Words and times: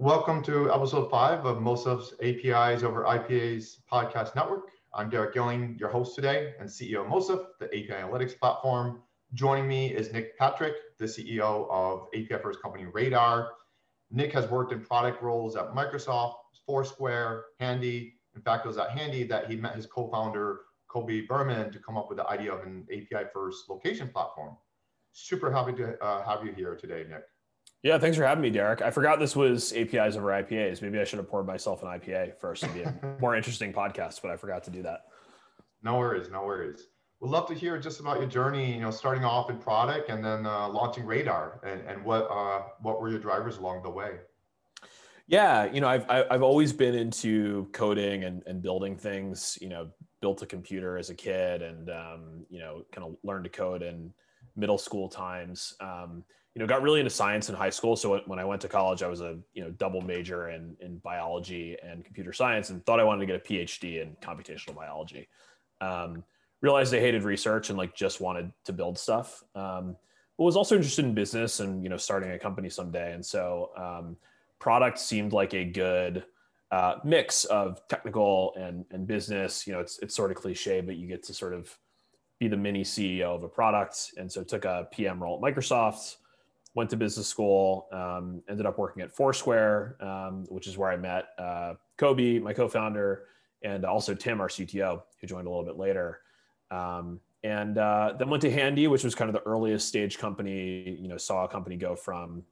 Welcome 0.00 0.44
to 0.44 0.72
episode 0.72 1.10
five 1.10 1.44
of 1.44 1.56
Moesif's 1.56 2.14
APIs 2.22 2.84
over 2.84 3.02
IPAs 3.02 3.78
podcast 3.90 4.36
network. 4.36 4.70
I'm 4.94 5.10
Derric 5.10 5.32
Gilling, 5.34 5.76
your 5.76 5.88
host 5.88 6.14
today 6.14 6.54
and 6.60 6.68
CEO 6.68 7.04
of 7.04 7.08
Mosaf, 7.08 7.44
the 7.58 7.66
API 7.66 7.88
analytics 7.88 8.38
platform. 8.38 9.02
Joining 9.34 9.66
me 9.66 9.92
is 9.92 10.12
Nick 10.12 10.38
Patrick, 10.38 10.74
the 10.98 11.06
CEO 11.06 11.68
of 11.68 12.06
API 12.14 12.40
first 12.40 12.62
company 12.62 12.84
Radar. 12.84 13.50
Nick 14.12 14.32
has 14.34 14.48
worked 14.48 14.72
in 14.72 14.84
product 14.84 15.20
roles 15.20 15.56
at 15.56 15.74
Microsoft, 15.74 16.36
Foursquare, 16.64 17.46
Handy. 17.58 18.14
In 18.36 18.40
fact, 18.40 18.66
it 18.66 18.68
was 18.68 18.78
at 18.78 18.90
Handy 18.90 19.24
that 19.24 19.50
he 19.50 19.56
met 19.56 19.74
his 19.74 19.86
co-founder 19.86 20.60
Coby 20.88 21.26
Berman 21.26 21.72
to 21.72 21.80
come 21.80 21.96
up 21.96 22.08
with 22.08 22.18
the 22.18 22.28
idea 22.28 22.54
of 22.54 22.64
an 22.64 22.86
API 22.92 23.24
first 23.34 23.68
location 23.68 24.06
platform. 24.06 24.56
Super 25.10 25.50
happy 25.50 25.72
to 25.72 26.00
uh, 26.00 26.22
have 26.24 26.46
you 26.46 26.52
here 26.52 26.76
today, 26.76 27.04
Nick. 27.10 27.24
Yeah, 27.82 27.98
thanks 27.98 28.16
for 28.16 28.24
having 28.24 28.42
me, 28.42 28.50
Derric. 28.50 28.82
I 28.82 28.90
forgot 28.90 29.20
this 29.20 29.36
was 29.36 29.72
APIs 29.72 30.16
over 30.16 30.28
IPAs. 30.28 30.82
Maybe 30.82 30.98
I 30.98 31.04
should 31.04 31.18
have 31.18 31.28
poured 31.28 31.46
myself 31.46 31.82
an 31.82 31.88
IPA 31.88 32.36
first 32.38 32.64
to 32.64 32.68
be 32.70 32.82
a 32.82 32.94
more 33.20 33.36
interesting 33.36 33.72
podcast, 33.72 34.20
but 34.20 34.32
I 34.32 34.36
forgot 34.36 34.64
to 34.64 34.70
do 34.70 34.82
that. 34.82 35.04
No 35.82 35.96
worries, 35.96 36.28
no 36.28 36.44
worries. 36.44 36.88
We'd 37.20 37.30
love 37.30 37.46
to 37.48 37.54
hear 37.54 37.78
just 37.78 38.00
about 38.00 38.18
your 38.18 38.28
journey, 38.28 38.74
you 38.74 38.80
know, 38.80 38.90
starting 38.90 39.24
off 39.24 39.48
in 39.48 39.58
product 39.58 40.10
and 40.10 40.24
then 40.24 40.44
uh, 40.44 40.68
launching 40.68 41.04
Radar 41.04 41.60
and, 41.64 41.80
and 41.82 42.04
what, 42.04 42.28
uh, 42.30 42.62
what 42.82 43.00
were 43.00 43.10
your 43.10 43.20
drivers 43.20 43.58
along 43.58 43.84
the 43.84 43.90
way? 43.90 44.18
Yeah, 45.28 45.70
you 45.70 45.80
know, 45.80 45.88
I've, 45.88 46.08
I've 46.08 46.42
always 46.42 46.72
been 46.72 46.94
into 46.94 47.68
coding 47.72 48.24
and, 48.24 48.42
and 48.46 48.62
building 48.62 48.96
things, 48.96 49.58
you 49.60 49.68
know, 49.68 49.90
built 50.20 50.42
a 50.42 50.46
computer 50.46 50.96
as 50.96 51.10
a 51.10 51.14
kid 51.14 51.62
and, 51.62 51.90
um, 51.90 52.46
you 52.48 52.58
know, 52.58 52.82
kind 52.92 53.06
of 53.06 53.16
learned 53.22 53.44
to 53.44 53.50
code 53.50 53.82
in 53.82 54.12
middle 54.58 54.78
school 54.78 55.08
times. 55.08 55.74
Um, 55.80 56.24
you 56.54 56.60
know, 56.60 56.66
got 56.66 56.82
really 56.82 56.98
into 56.98 57.10
science 57.10 57.48
in 57.48 57.54
high 57.54 57.70
school. 57.70 57.94
So 57.94 58.20
when 58.26 58.40
I 58.40 58.44
went 58.44 58.60
to 58.62 58.68
college, 58.68 59.02
I 59.02 59.06
was 59.06 59.20
a 59.20 59.38
you 59.54 59.62
know 59.62 59.70
double 59.70 60.00
major 60.00 60.50
in 60.50 60.76
in 60.80 60.98
biology 60.98 61.76
and 61.82 62.04
computer 62.04 62.32
science, 62.32 62.70
and 62.70 62.84
thought 62.84 62.98
I 62.98 63.04
wanted 63.04 63.20
to 63.20 63.26
get 63.26 63.36
a 63.36 63.48
PhD 63.48 64.02
in 64.02 64.16
computational 64.20 64.74
biology. 64.74 65.28
Um, 65.80 66.24
realized 66.60 66.92
I 66.92 66.98
hated 66.98 67.22
research 67.22 67.68
and 67.68 67.78
like 67.78 67.94
just 67.94 68.20
wanted 68.20 68.50
to 68.64 68.72
build 68.72 68.98
stuff. 68.98 69.44
Um, 69.54 69.96
but 70.36 70.44
was 70.44 70.56
also 70.56 70.74
interested 70.74 71.04
in 71.04 71.14
business 71.14 71.60
and 71.60 71.82
you 71.82 71.88
know 71.88 71.96
starting 71.96 72.32
a 72.32 72.38
company 72.38 72.70
someday. 72.70 73.12
And 73.12 73.24
so 73.24 73.70
um, 73.76 74.16
product 74.58 74.98
seemed 74.98 75.32
like 75.32 75.54
a 75.54 75.64
good 75.64 76.24
uh, 76.70 76.96
mix 77.04 77.44
of 77.44 77.86
technical 77.88 78.54
and 78.56 78.84
and 78.90 79.06
business. 79.06 79.66
You 79.66 79.74
know, 79.74 79.80
it's 79.80 79.98
it's 80.00 80.14
sort 80.14 80.30
of 80.30 80.36
cliche, 80.36 80.80
but 80.80 80.96
you 80.96 81.06
get 81.06 81.22
to 81.24 81.34
sort 81.34 81.54
of 81.54 81.76
be 82.38 82.48
the 82.48 82.56
mini 82.56 82.84
CEO 82.84 83.34
of 83.34 83.42
a 83.42 83.48
product. 83.48 84.12
And 84.16 84.30
so 84.30 84.44
took 84.44 84.64
a 84.64 84.88
PM 84.92 85.22
role 85.22 85.36
at 85.36 85.54
Microsoft 85.54 86.16
went 86.78 86.90
to 86.90 86.96
business 86.96 87.26
school, 87.26 87.88
um, 87.90 88.40
ended 88.48 88.64
up 88.64 88.78
working 88.78 89.02
at 89.02 89.10
Foursquare, 89.10 89.96
um, 90.00 90.44
which 90.48 90.68
is 90.68 90.78
where 90.78 90.90
I 90.90 90.96
met 90.96 91.30
uh, 91.36 91.74
Coby, 91.98 92.40
my 92.40 92.52
co-founder, 92.52 93.24
and 93.62 93.84
also 93.84 94.14
Tim, 94.14 94.40
our 94.40 94.46
CTO, 94.46 95.02
who 95.20 95.26
joined 95.26 95.48
a 95.48 95.50
little 95.50 95.64
bit 95.64 95.76
later. 95.76 96.20
Um, 96.70 97.18
and 97.42 97.78
uh, 97.78 98.14
then 98.16 98.30
went 98.30 98.42
to 98.42 98.50
Handy, 98.50 98.86
which 98.86 99.02
was 99.02 99.16
kind 99.16 99.28
of 99.28 99.34
the 99.34 99.48
earliest 99.48 99.88
stage 99.88 100.18
company. 100.18 100.96
You 101.00 101.08
know, 101.08 101.16
saw 101.16 101.44
a 101.44 101.48
company 101.48 101.76
go 101.76 101.96
from 101.96 102.44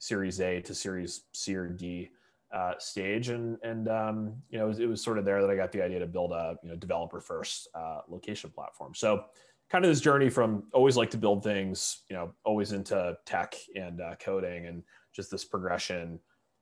Series 0.00 0.40
A 0.40 0.60
to 0.62 0.74
Series 0.74 1.22
C 1.32 1.54
or 1.54 1.68
D 1.68 2.10
uh, 2.52 2.74
stage, 2.78 3.28
and 3.28 3.58
and 3.62 3.88
um, 3.88 4.34
you 4.50 4.58
know, 4.58 4.64
it 4.64 4.68
was, 4.68 4.78
it 4.80 4.86
was, 4.88 5.02
sort 5.02 5.18
of 5.18 5.24
there 5.24 5.40
that 5.40 5.50
I 5.50 5.56
got 5.56 5.72
the 5.72 5.82
idea 5.82 5.98
to 6.00 6.06
build 6.06 6.32
a 6.32 6.56
you 6.62 6.70
know 6.70 6.76
developer 6.76 7.20
first 7.20 7.68
uh, 7.74 8.00
location 8.08 8.50
platform. 8.50 8.94
So 8.94 9.24
kind 9.70 9.84
of 9.84 9.90
this 9.90 10.00
journey 10.00 10.28
from 10.28 10.64
always 10.72 10.96
like 10.96 11.10
to 11.10 11.18
build 11.18 11.44
things, 11.44 12.02
you 12.10 12.16
know, 12.16 12.32
always 12.44 12.72
into 12.72 13.16
tech 13.24 13.54
and 13.76 14.00
uh, 14.00 14.16
coding 14.16 14.66
and 14.66 14.82
just 15.14 15.30
this 15.30 15.44
progression. 15.44 16.18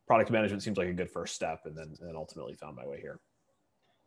Product 0.06 0.30
management 0.30 0.62
seems 0.62 0.78
like 0.78 0.89
a 0.89 0.92
good 0.92 1.11
first 1.11 1.34
step, 1.34 1.62
and 1.64 1.77
then 1.77 1.95
and 2.00 2.17
ultimately 2.17 2.55
found 2.55 2.77
my 2.77 2.86
way 2.86 3.00
here. 3.00 3.20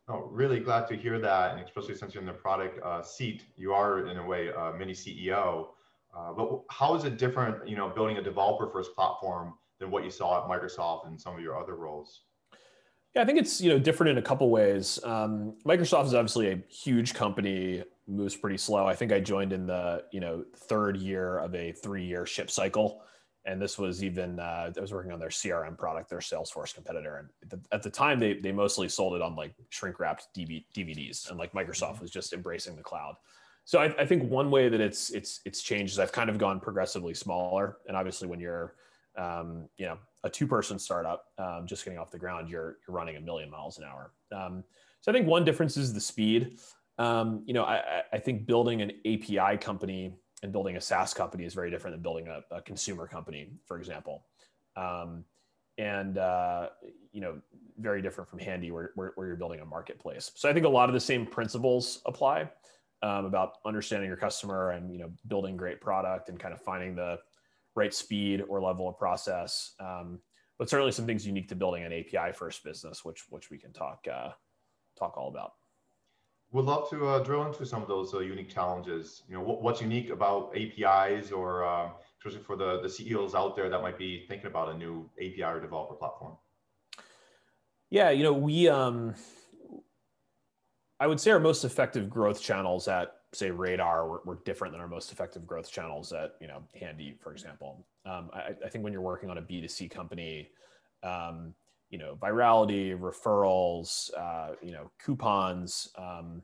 Oh, 0.08 0.28
really 0.30 0.58
glad 0.58 0.88
to 0.88 0.96
hear 0.96 1.18
that, 1.20 1.52
and 1.52 1.60
especially 1.60 1.94
since 1.94 2.14
you're 2.14 2.22
in 2.22 2.26
the 2.26 2.32
product 2.32 2.80
uh, 2.84 3.02
seat, 3.02 3.44
you 3.56 3.72
are 3.72 4.06
in 4.08 4.16
a 4.16 4.26
way 4.26 4.48
a 4.48 4.72
mini 4.76 4.92
CEO. 4.92 5.68
Uh, 6.16 6.32
but 6.32 6.60
how 6.70 6.94
is 6.94 7.04
it 7.04 7.16
different, 7.16 7.66
you 7.66 7.76
know, 7.76 7.88
building 7.88 8.18
a 8.18 8.22
developer 8.22 8.68
first 8.68 8.94
platform 8.94 9.54
than 9.82 9.90
what 9.90 10.04
you 10.04 10.10
saw 10.10 10.42
at 10.42 10.48
Microsoft 10.48 11.06
and 11.08 11.20
some 11.20 11.34
of 11.34 11.40
your 11.40 11.58
other 11.58 11.74
roles? 11.74 12.22
Yeah, 13.14 13.22
I 13.22 13.24
think 13.26 13.38
it's 13.38 13.60
you 13.60 13.70
know 13.70 13.78
different 13.78 14.12
in 14.12 14.18
a 14.18 14.22
couple 14.22 14.48
ways. 14.48 14.98
Um, 15.04 15.56
Microsoft 15.66 16.06
is 16.06 16.14
obviously 16.14 16.50
a 16.50 16.62
huge 16.70 17.12
company, 17.12 17.84
moves 18.08 18.34
pretty 18.34 18.56
slow. 18.56 18.86
I 18.86 18.94
think 18.94 19.12
I 19.12 19.20
joined 19.20 19.52
in 19.52 19.66
the 19.66 20.04
you 20.12 20.20
know 20.20 20.44
third 20.56 20.96
year 20.96 21.38
of 21.38 21.54
a 21.54 21.72
three-year 21.72 22.24
ship 22.24 22.50
cycle, 22.50 23.02
and 23.44 23.60
this 23.60 23.76
was 23.76 24.02
even 24.02 24.40
uh, 24.40 24.72
I 24.74 24.80
was 24.80 24.92
working 24.92 25.12
on 25.12 25.18
their 25.18 25.28
CRM 25.28 25.76
product, 25.76 26.08
their 26.08 26.20
Salesforce 26.20 26.74
competitor, 26.74 27.28
and 27.50 27.60
at 27.70 27.82
the 27.82 27.90
time 27.90 28.18
they 28.18 28.34
they 28.34 28.52
mostly 28.52 28.88
sold 28.88 29.14
it 29.14 29.20
on 29.20 29.36
like 29.36 29.52
shrink-wrapped 29.68 30.28
DVDs, 30.34 31.28
and 31.28 31.38
like 31.38 31.52
Microsoft 31.52 32.00
was 32.00 32.10
just 32.10 32.32
embracing 32.32 32.76
the 32.76 32.82
cloud. 32.82 33.16
So 33.64 33.78
I, 33.78 33.94
I 34.00 34.06
think 34.06 34.28
one 34.30 34.50
way 34.50 34.70
that 34.70 34.80
it's 34.80 35.10
it's 35.10 35.40
it's 35.44 35.62
changed 35.62 35.92
is 35.92 35.98
I've 35.98 36.12
kind 36.12 36.30
of 36.30 36.38
gone 36.38 36.60
progressively 36.60 37.12
smaller, 37.12 37.76
and 37.86 37.94
obviously 37.94 38.26
when 38.26 38.40
you're 38.40 38.74
um, 39.16 39.68
you 39.76 39.86
know 39.86 39.98
a 40.24 40.30
two 40.30 40.46
person 40.46 40.78
startup 40.78 41.26
um, 41.38 41.66
just 41.66 41.84
getting 41.84 41.98
off 41.98 42.10
the 42.10 42.18
ground 42.18 42.48
you're 42.48 42.78
you're 42.86 42.94
running 42.96 43.16
a 43.16 43.20
million 43.20 43.50
miles 43.50 43.78
an 43.78 43.84
hour. 43.84 44.12
Um, 44.32 44.64
so 45.00 45.10
i 45.10 45.14
think 45.14 45.26
one 45.26 45.44
difference 45.44 45.76
is 45.76 45.92
the 45.92 46.00
speed. 46.00 46.58
Um, 46.98 47.42
you 47.46 47.54
know 47.54 47.64
I, 47.64 48.02
I 48.12 48.18
think 48.18 48.46
building 48.46 48.82
an 48.82 48.92
api 49.06 49.58
company 49.58 50.14
and 50.42 50.52
building 50.52 50.76
a 50.76 50.80
saas 50.80 51.14
company 51.14 51.44
is 51.44 51.54
very 51.54 51.70
different 51.70 51.94
than 51.94 52.02
building 52.02 52.28
a, 52.28 52.42
a 52.54 52.62
consumer 52.62 53.06
company 53.06 53.50
for 53.66 53.78
example. 53.78 54.24
Um, 54.76 55.24
and 55.78 56.18
uh, 56.18 56.68
you 57.12 57.20
know 57.20 57.40
very 57.78 58.02
different 58.02 58.28
from 58.28 58.38
handy 58.38 58.70
where, 58.70 58.90
where, 58.94 59.12
where, 59.14 59.26
you're 59.26 59.36
building 59.36 59.60
a 59.60 59.64
marketplace. 59.64 60.30
So 60.34 60.48
i 60.48 60.52
think 60.52 60.66
a 60.66 60.68
lot 60.68 60.88
of 60.88 60.94
the 60.94 61.00
same 61.00 61.26
principles 61.26 62.02
apply 62.06 62.48
um, 63.02 63.24
about 63.24 63.54
understanding 63.64 64.08
your 64.08 64.16
customer 64.16 64.70
and 64.70 64.92
you 64.92 64.98
know 64.98 65.10
building 65.28 65.56
great 65.56 65.80
product 65.80 66.28
and 66.28 66.38
kind 66.38 66.54
of 66.54 66.60
finding 66.60 66.94
the 66.94 67.18
right 67.74 67.92
speed 67.92 68.42
or 68.48 68.60
level 68.60 68.88
of 68.88 68.98
process. 68.98 69.74
Um, 69.80 70.18
but 70.58 70.68
certainly 70.68 70.92
some 70.92 71.06
things 71.06 71.26
unique 71.26 71.48
to 71.48 71.56
building 71.56 71.84
an 71.84 71.92
API 71.92 72.32
first 72.32 72.62
business, 72.62 73.04
which 73.04 73.24
which 73.30 73.50
we 73.50 73.58
can 73.58 73.72
talk 73.72 74.06
uh, 74.12 74.30
talk 74.98 75.16
all 75.16 75.28
about. 75.28 75.54
Would 76.52 76.66
love 76.66 76.90
to 76.90 77.08
uh, 77.08 77.18
drill 77.20 77.46
into 77.46 77.64
some 77.64 77.80
of 77.80 77.88
those 77.88 78.12
uh, 78.12 78.20
unique 78.20 78.50
challenges. 78.50 79.22
You 79.26 79.34
know, 79.34 79.40
what, 79.40 79.62
what's 79.62 79.80
unique 79.80 80.10
about 80.10 80.54
APIs, 80.54 81.32
or 81.32 81.64
um, 81.64 81.92
especially 82.18 82.44
for 82.44 82.56
the 82.56 82.80
the 82.82 82.88
CEOs 82.88 83.34
out 83.34 83.56
there 83.56 83.70
that 83.70 83.80
might 83.80 83.98
be 83.98 84.26
thinking 84.28 84.46
about 84.46 84.68
a 84.68 84.76
new 84.76 85.08
API 85.18 85.42
or 85.42 85.60
developer 85.60 85.94
platform. 85.94 86.36
Yeah, 87.88 88.10
you 88.10 88.22
know, 88.22 88.32
we 88.32 88.68
um, 88.68 89.14
I 91.00 91.06
would 91.06 91.18
say 91.18 91.32
our 91.32 91.40
most 91.40 91.64
effective 91.64 92.08
growth 92.08 92.40
channels 92.40 92.86
at 92.86 93.14
say 93.32 93.50
radar 93.50 94.06
were, 94.08 94.22
were, 94.24 94.38
different 94.44 94.72
than 94.72 94.80
our 94.80 94.88
most 94.88 95.12
effective 95.12 95.46
growth 95.46 95.70
channels 95.70 96.12
at 96.12 96.34
you 96.40 96.46
know 96.46 96.62
handy 96.78 97.16
for 97.20 97.32
example. 97.32 97.86
Um, 98.04 98.30
I, 98.32 98.54
I, 98.64 98.68
think 98.68 98.84
when 98.84 98.92
you're 98.92 99.02
working 99.02 99.30
on 99.30 99.38
a 99.38 99.42
b2c 99.42 99.90
company 99.90 100.48
um, 101.02 101.54
you 101.90 101.98
know 101.98 102.16
virality 102.20 102.98
referrals 102.98 104.10
uh, 104.16 104.54
you 104.62 104.72
know 104.72 104.90
coupons 105.02 105.88
um, 105.96 106.42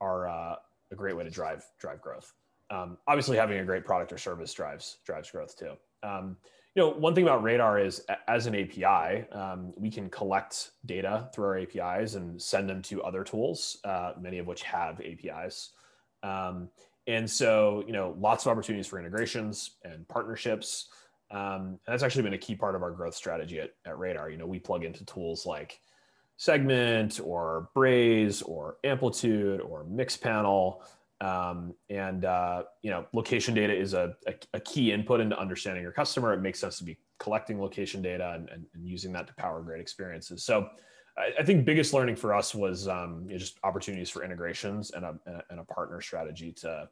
are 0.00 0.28
uh, 0.28 0.56
a 0.90 0.94
great 0.94 1.16
way 1.16 1.24
to 1.24 1.30
drive 1.30 1.64
drive 1.78 2.00
growth. 2.00 2.32
Um, 2.70 2.98
obviously 3.06 3.36
having 3.36 3.58
a 3.58 3.64
great 3.64 3.84
product 3.84 4.12
or 4.12 4.18
service 4.18 4.52
drives 4.52 4.98
drives 5.04 5.30
growth 5.30 5.56
too. 5.56 5.72
Um, 6.02 6.36
you 6.74 6.82
know 6.82 6.90
one 6.90 7.14
thing 7.14 7.24
about 7.24 7.42
radar 7.42 7.80
is 7.80 8.04
as 8.28 8.46
an 8.46 8.54
api 8.54 9.28
um, 9.32 9.72
we 9.76 9.90
can 9.90 10.08
collect 10.10 10.70
data 10.86 11.28
through 11.34 11.46
our 11.46 11.58
apis 11.58 12.14
and 12.14 12.40
send 12.40 12.68
them 12.68 12.82
to 12.82 13.02
other 13.02 13.24
tools 13.24 13.78
uh, 13.84 14.12
many 14.20 14.38
of 14.38 14.46
which 14.46 14.62
have 14.62 15.00
apis 15.00 15.70
um, 16.22 16.68
and 17.06 17.28
so, 17.28 17.82
you 17.86 17.92
know, 17.92 18.14
lots 18.18 18.44
of 18.44 18.52
opportunities 18.52 18.86
for 18.86 18.98
integrations 18.98 19.76
and 19.82 20.06
partnerships. 20.08 20.88
Um, 21.30 21.40
and 21.40 21.78
that's 21.86 22.02
actually 22.02 22.22
been 22.22 22.34
a 22.34 22.38
key 22.38 22.54
part 22.54 22.74
of 22.74 22.82
our 22.82 22.90
growth 22.90 23.14
strategy 23.14 23.60
at, 23.60 23.70
at 23.86 23.98
Radar. 23.98 24.30
You 24.30 24.36
know, 24.36 24.46
we 24.46 24.58
plug 24.58 24.84
into 24.84 25.04
tools 25.06 25.46
like 25.46 25.80
Segment 26.36 27.18
or 27.24 27.70
Braze 27.74 28.42
or 28.42 28.76
Amplitude 28.84 29.60
or 29.62 29.84
Mixpanel. 29.84 30.82
Um, 31.20 31.74
and, 31.90 32.24
uh, 32.24 32.64
you 32.82 32.90
know, 32.90 33.06
location 33.12 33.54
data 33.54 33.74
is 33.74 33.94
a, 33.94 34.14
a, 34.26 34.34
a, 34.54 34.60
key 34.60 34.92
input 34.92 35.20
into 35.20 35.36
understanding 35.36 35.82
your 35.82 35.90
customer. 35.90 36.32
It 36.32 36.40
makes 36.40 36.60
sense 36.60 36.78
to 36.78 36.84
be 36.84 36.96
collecting 37.18 37.60
location 37.60 38.02
data 38.02 38.34
and, 38.36 38.48
and, 38.50 38.66
and 38.72 38.86
using 38.86 39.12
that 39.14 39.26
to 39.26 39.34
power 39.34 39.60
great 39.60 39.80
experiences. 39.80 40.44
So, 40.44 40.68
I, 41.18 41.42
think 41.42 41.64
biggest 41.64 41.92
learning 41.92 42.16
for 42.16 42.34
us 42.34 42.54
was 42.54 42.88
um, 42.88 43.24
you 43.26 43.32
know, 43.32 43.38
just 43.38 43.58
opportunities 43.64 44.10
for 44.10 44.22
integrations 44.22 44.90
and 44.92 45.04
a, 45.04 45.18
and 45.50 45.60
a 45.60 45.64
partner 45.64 46.00
strategy 46.00 46.52
to 46.52 46.88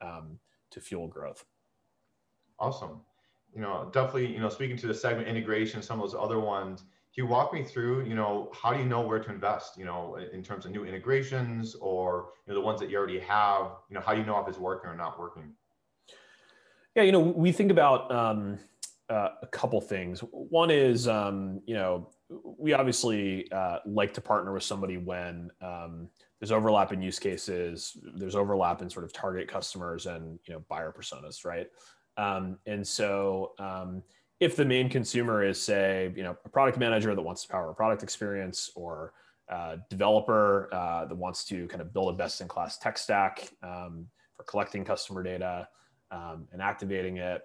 um, 0.00 0.38
to 0.70 0.80
fuel 0.80 1.08
growth. 1.08 1.44
Awesome. 2.58 3.00
You 3.54 3.60
know, 3.60 3.88
definitely. 3.92 4.32
You 4.32 4.40
know, 4.40 4.48
speaking 4.48 4.76
to 4.78 4.86
the 4.86 4.94
segment 4.94 5.28
integration, 5.28 5.82
some 5.82 6.00
of 6.00 6.10
those 6.10 6.20
other 6.20 6.40
ones. 6.40 6.80
Can 7.14 7.24
you 7.24 7.30
walk 7.30 7.52
me 7.52 7.62
through? 7.62 8.04
You 8.06 8.16
know, 8.16 8.50
how 8.52 8.72
do 8.72 8.80
you 8.80 8.86
know 8.86 9.00
where 9.00 9.20
to 9.20 9.30
invest? 9.30 9.78
You 9.78 9.84
know, 9.84 10.18
in 10.32 10.42
terms 10.42 10.64
of 10.66 10.72
new 10.72 10.84
integrations 10.84 11.76
or 11.76 12.30
you 12.46 12.52
know 12.52 12.60
the 12.60 12.64
ones 12.64 12.80
that 12.80 12.90
you 12.90 12.98
already 12.98 13.20
have. 13.20 13.70
You 13.88 13.94
know, 13.94 14.00
how 14.00 14.14
do 14.14 14.20
you 14.20 14.26
know 14.26 14.38
if 14.40 14.48
it's 14.48 14.58
working 14.58 14.90
or 14.90 14.96
not 14.96 15.18
working? 15.18 15.52
Yeah, 16.96 17.02
you 17.02 17.12
know, 17.12 17.20
we 17.20 17.50
think 17.50 17.70
about 17.70 18.10
um, 18.12 18.58
uh, 19.10 19.30
a 19.42 19.46
couple 19.48 19.80
things. 19.80 20.20
One 20.20 20.70
is, 20.70 21.08
um, 21.08 21.60
you 21.66 21.74
know, 21.74 22.10
we 22.58 22.72
obviously 22.72 23.50
uh, 23.52 23.78
like 23.86 24.14
to 24.14 24.20
partner 24.20 24.52
with 24.52 24.62
somebody 24.62 24.96
when 24.96 25.50
um, 25.60 26.08
there's 26.40 26.52
overlap 26.52 26.92
in 26.92 27.02
use 27.02 27.18
cases, 27.18 27.96
there's 28.16 28.34
overlap 28.34 28.82
in 28.82 28.88
sort 28.88 29.04
of 29.04 29.12
target 29.12 29.48
customers 29.48 30.06
and 30.06 30.38
you 30.46 30.54
know 30.54 30.64
buyer 30.68 30.92
personas, 30.96 31.44
right? 31.44 31.68
Um, 32.16 32.58
and 32.66 32.86
so 32.86 33.52
um, 33.58 34.02
if 34.40 34.56
the 34.56 34.64
main 34.64 34.88
consumer 34.88 35.44
is 35.44 35.60
say 35.60 36.12
you 36.16 36.22
know 36.22 36.36
a 36.44 36.48
product 36.48 36.78
manager 36.78 37.14
that 37.14 37.22
wants 37.22 37.42
to 37.42 37.48
power 37.48 37.70
a 37.70 37.74
product 37.74 38.02
experience 38.02 38.70
or 38.74 39.12
a 39.48 39.76
developer 39.90 40.70
uh, 40.72 41.04
that 41.04 41.14
wants 41.14 41.44
to 41.44 41.66
kind 41.68 41.82
of 41.82 41.92
build 41.92 42.14
a 42.14 42.16
best-in-class 42.16 42.78
tech 42.78 42.96
stack 42.96 43.50
um, 43.62 44.06
for 44.34 44.44
collecting 44.44 44.84
customer 44.84 45.22
data 45.22 45.68
um, 46.10 46.48
and 46.52 46.62
activating 46.62 47.18
it 47.18 47.42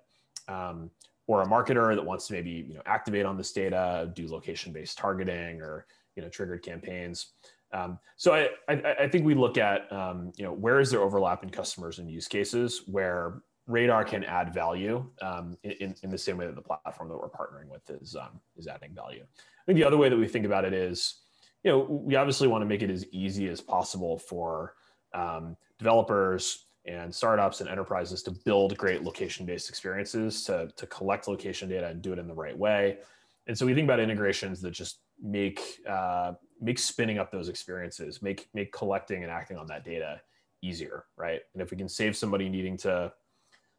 um, 0.47 0.89
or 1.29 1.43
a 1.43 1.45
marketer 1.45 1.93
that 1.93 2.03
wants 2.03 2.25
to 2.25 2.33
maybe 2.33 2.65
you 2.67 2.73
know 2.73 2.81
activate 2.87 3.23
on 3.23 3.37
this 3.37 3.51
data, 3.51 4.11
do 4.15 4.27
location-based 4.27 4.97
targeting 4.97 5.61
or 5.61 5.85
you 6.15 6.23
know 6.23 6.27
triggered 6.27 6.63
campaigns. 6.63 7.33
Um, 7.71 7.99
so 8.17 8.33
I, 8.33 8.49
I, 8.67 8.95
I, 9.01 9.07
think 9.07 9.25
we 9.25 9.35
look 9.35 9.59
at 9.59 9.91
um, 9.91 10.31
you 10.37 10.43
know 10.43 10.51
where 10.51 10.79
is 10.79 10.89
there 10.89 11.01
overlap 11.01 11.43
in 11.43 11.51
customers 11.51 11.99
and 11.99 12.09
use 12.09 12.27
cases 12.27 12.81
where 12.87 13.43
Radar 13.67 14.03
can 14.05 14.23
add 14.23 14.51
value 14.51 15.05
um, 15.21 15.55
in, 15.61 15.93
in 16.01 16.09
the 16.09 16.17
same 16.17 16.35
way 16.35 16.47
that 16.47 16.55
the 16.55 16.63
platform 16.63 17.09
that 17.09 17.15
we're 17.15 17.29
partnering 17.29 17.67
with 17.69 17.87
is 18.01 18.15
um, 18.15 18.41
is 18.57 18.65
adding 18.65 18.95
value. 18.95 19.21
I 19.21 19.65
think 19.67 19.77
the 19.77 19.85
other 19.85 19.97
way 19.97 20.09
that 20.09 20.17
we 20.17 20.27
think 20.27 20.47
about 20.47 20.65
it 20.65 20.73
is 20.73 21.19
you 21.63 21.69
know 21.69 21.77
we 21.77 22.15
obviously 22.15 22.47
want 22.47 22.63
to 22.63 22.65
make 22.65 22.81
it 22.81 22.89
as 22.89 23.05
easy 23.11 23.49
as 23.49 23.61
possible 23.61 24.17
for 24.17 24.73
um, 25.13 25.55
developers 25.77 26.65
and 26.89 27.13
startups 27.13 27.61
and 27.61 27.69
enterprises 27.69 28.23
to 28.23 28.31
build 28.31 28.75
great 28.77 29.03
location 29.03 29.45
based 29.45 29.69
experiences 29.69 30.43
to, 30.43 30.71
to 30.75 30.87
collect 30.87 31.27
location 31.27 31.69
data 31.69 31.87
and 31.87 32.01
do 32.01 32.11
it 32.11 32.19
in 32.19 32.27
the 32.27 32.33
right 32.33 32.57
way. 32.57 32.97
And 33.47 33.57
so 33.57 33.65
we 33.65 33.73
think 33.73 33.85
about 33.85 33.99
integrations 33.99 34.61
that 34.61 34.71
just 34.71 34.99
make 35.21 35.79
uh, 35.87 36.33
make 36.61 36.79
spinning 36.79 37.19
up 37.19 37.31
those 37.31 37.49
experiences 37.49 38.21
make 38.21 38.49
make 38.53 38.71
collecting 38.71 39.23
and 39.23 39.31
acting 39.31 39.57
on 39.57 39.67
that 39.67 39.85
data 39.85 40.21
easier 40.61 41.05
right? 41.17 41.41
And 41.53 41.61
if 41.61 41.71
we 41.71 41.77
can 41.77 41.89
save 41.89 42.15
somebody 42.15 42.49
needing 42.49 42.77
to 42.77 43.11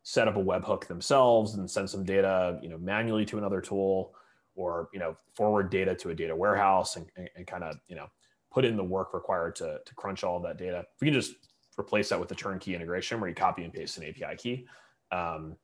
set 0.03 0.29
up 0.29 0.37
a 0.37 0.43
webhook 0.43 0.87
themselves 0.87 1.55
and 1.55 1.71
send 1.71 1.89
some 1.89 2.05
data 2.05 2.59
you 2.63 2.69
know 2.69 2.79
manually 2.79 3.25
to 3.27 3.39
another 3.39 3.61
tool 3.61 4.15
or 4.55 4.89
you 4.93 4.99
know 4.99 5.17
forward 5.35 5.71
data 5.71 5.95
to 5.95 6.11
a 6.11 6.15
data 6.15 6.35
warehouse 6.35 6.97
and, 6.97 7.07
and, 7.17 7.29
and 7.37 7.47
kind 7.47 7.65
of 7.65 7.77
you 7.89 7.97
know 7.97 8.07
put 8.53 8.65
in 8.65 8.77
the 8.77 8.85
work 8.85 9.15
required 9.15 9.55
to, 9.55 9.79
to 9.85 9.95
crunch 9.95 10.25
all 10.25 10.37
of 10.37 10.43
that 10.43 10.59
data 10.59 10.81
if 10.81 11.01
we 11.01 11.07
can 11.07 11.15
just 11.15 11.35
replace 11.81 12.11
that 12.11 12.21
with 12.21 12.31
a 12.31 12.35
turnkey 12.35 12.75
integration 12.75 13.21
where 13.21 13.29
you 13.29 13.35
copy 13.35 13.65
and 13.65 13.73
paste 13.73 13.97
an 13.99 14.05
API 14.05 14.37
key. 14.37 14.67
Um, 15.11 15.57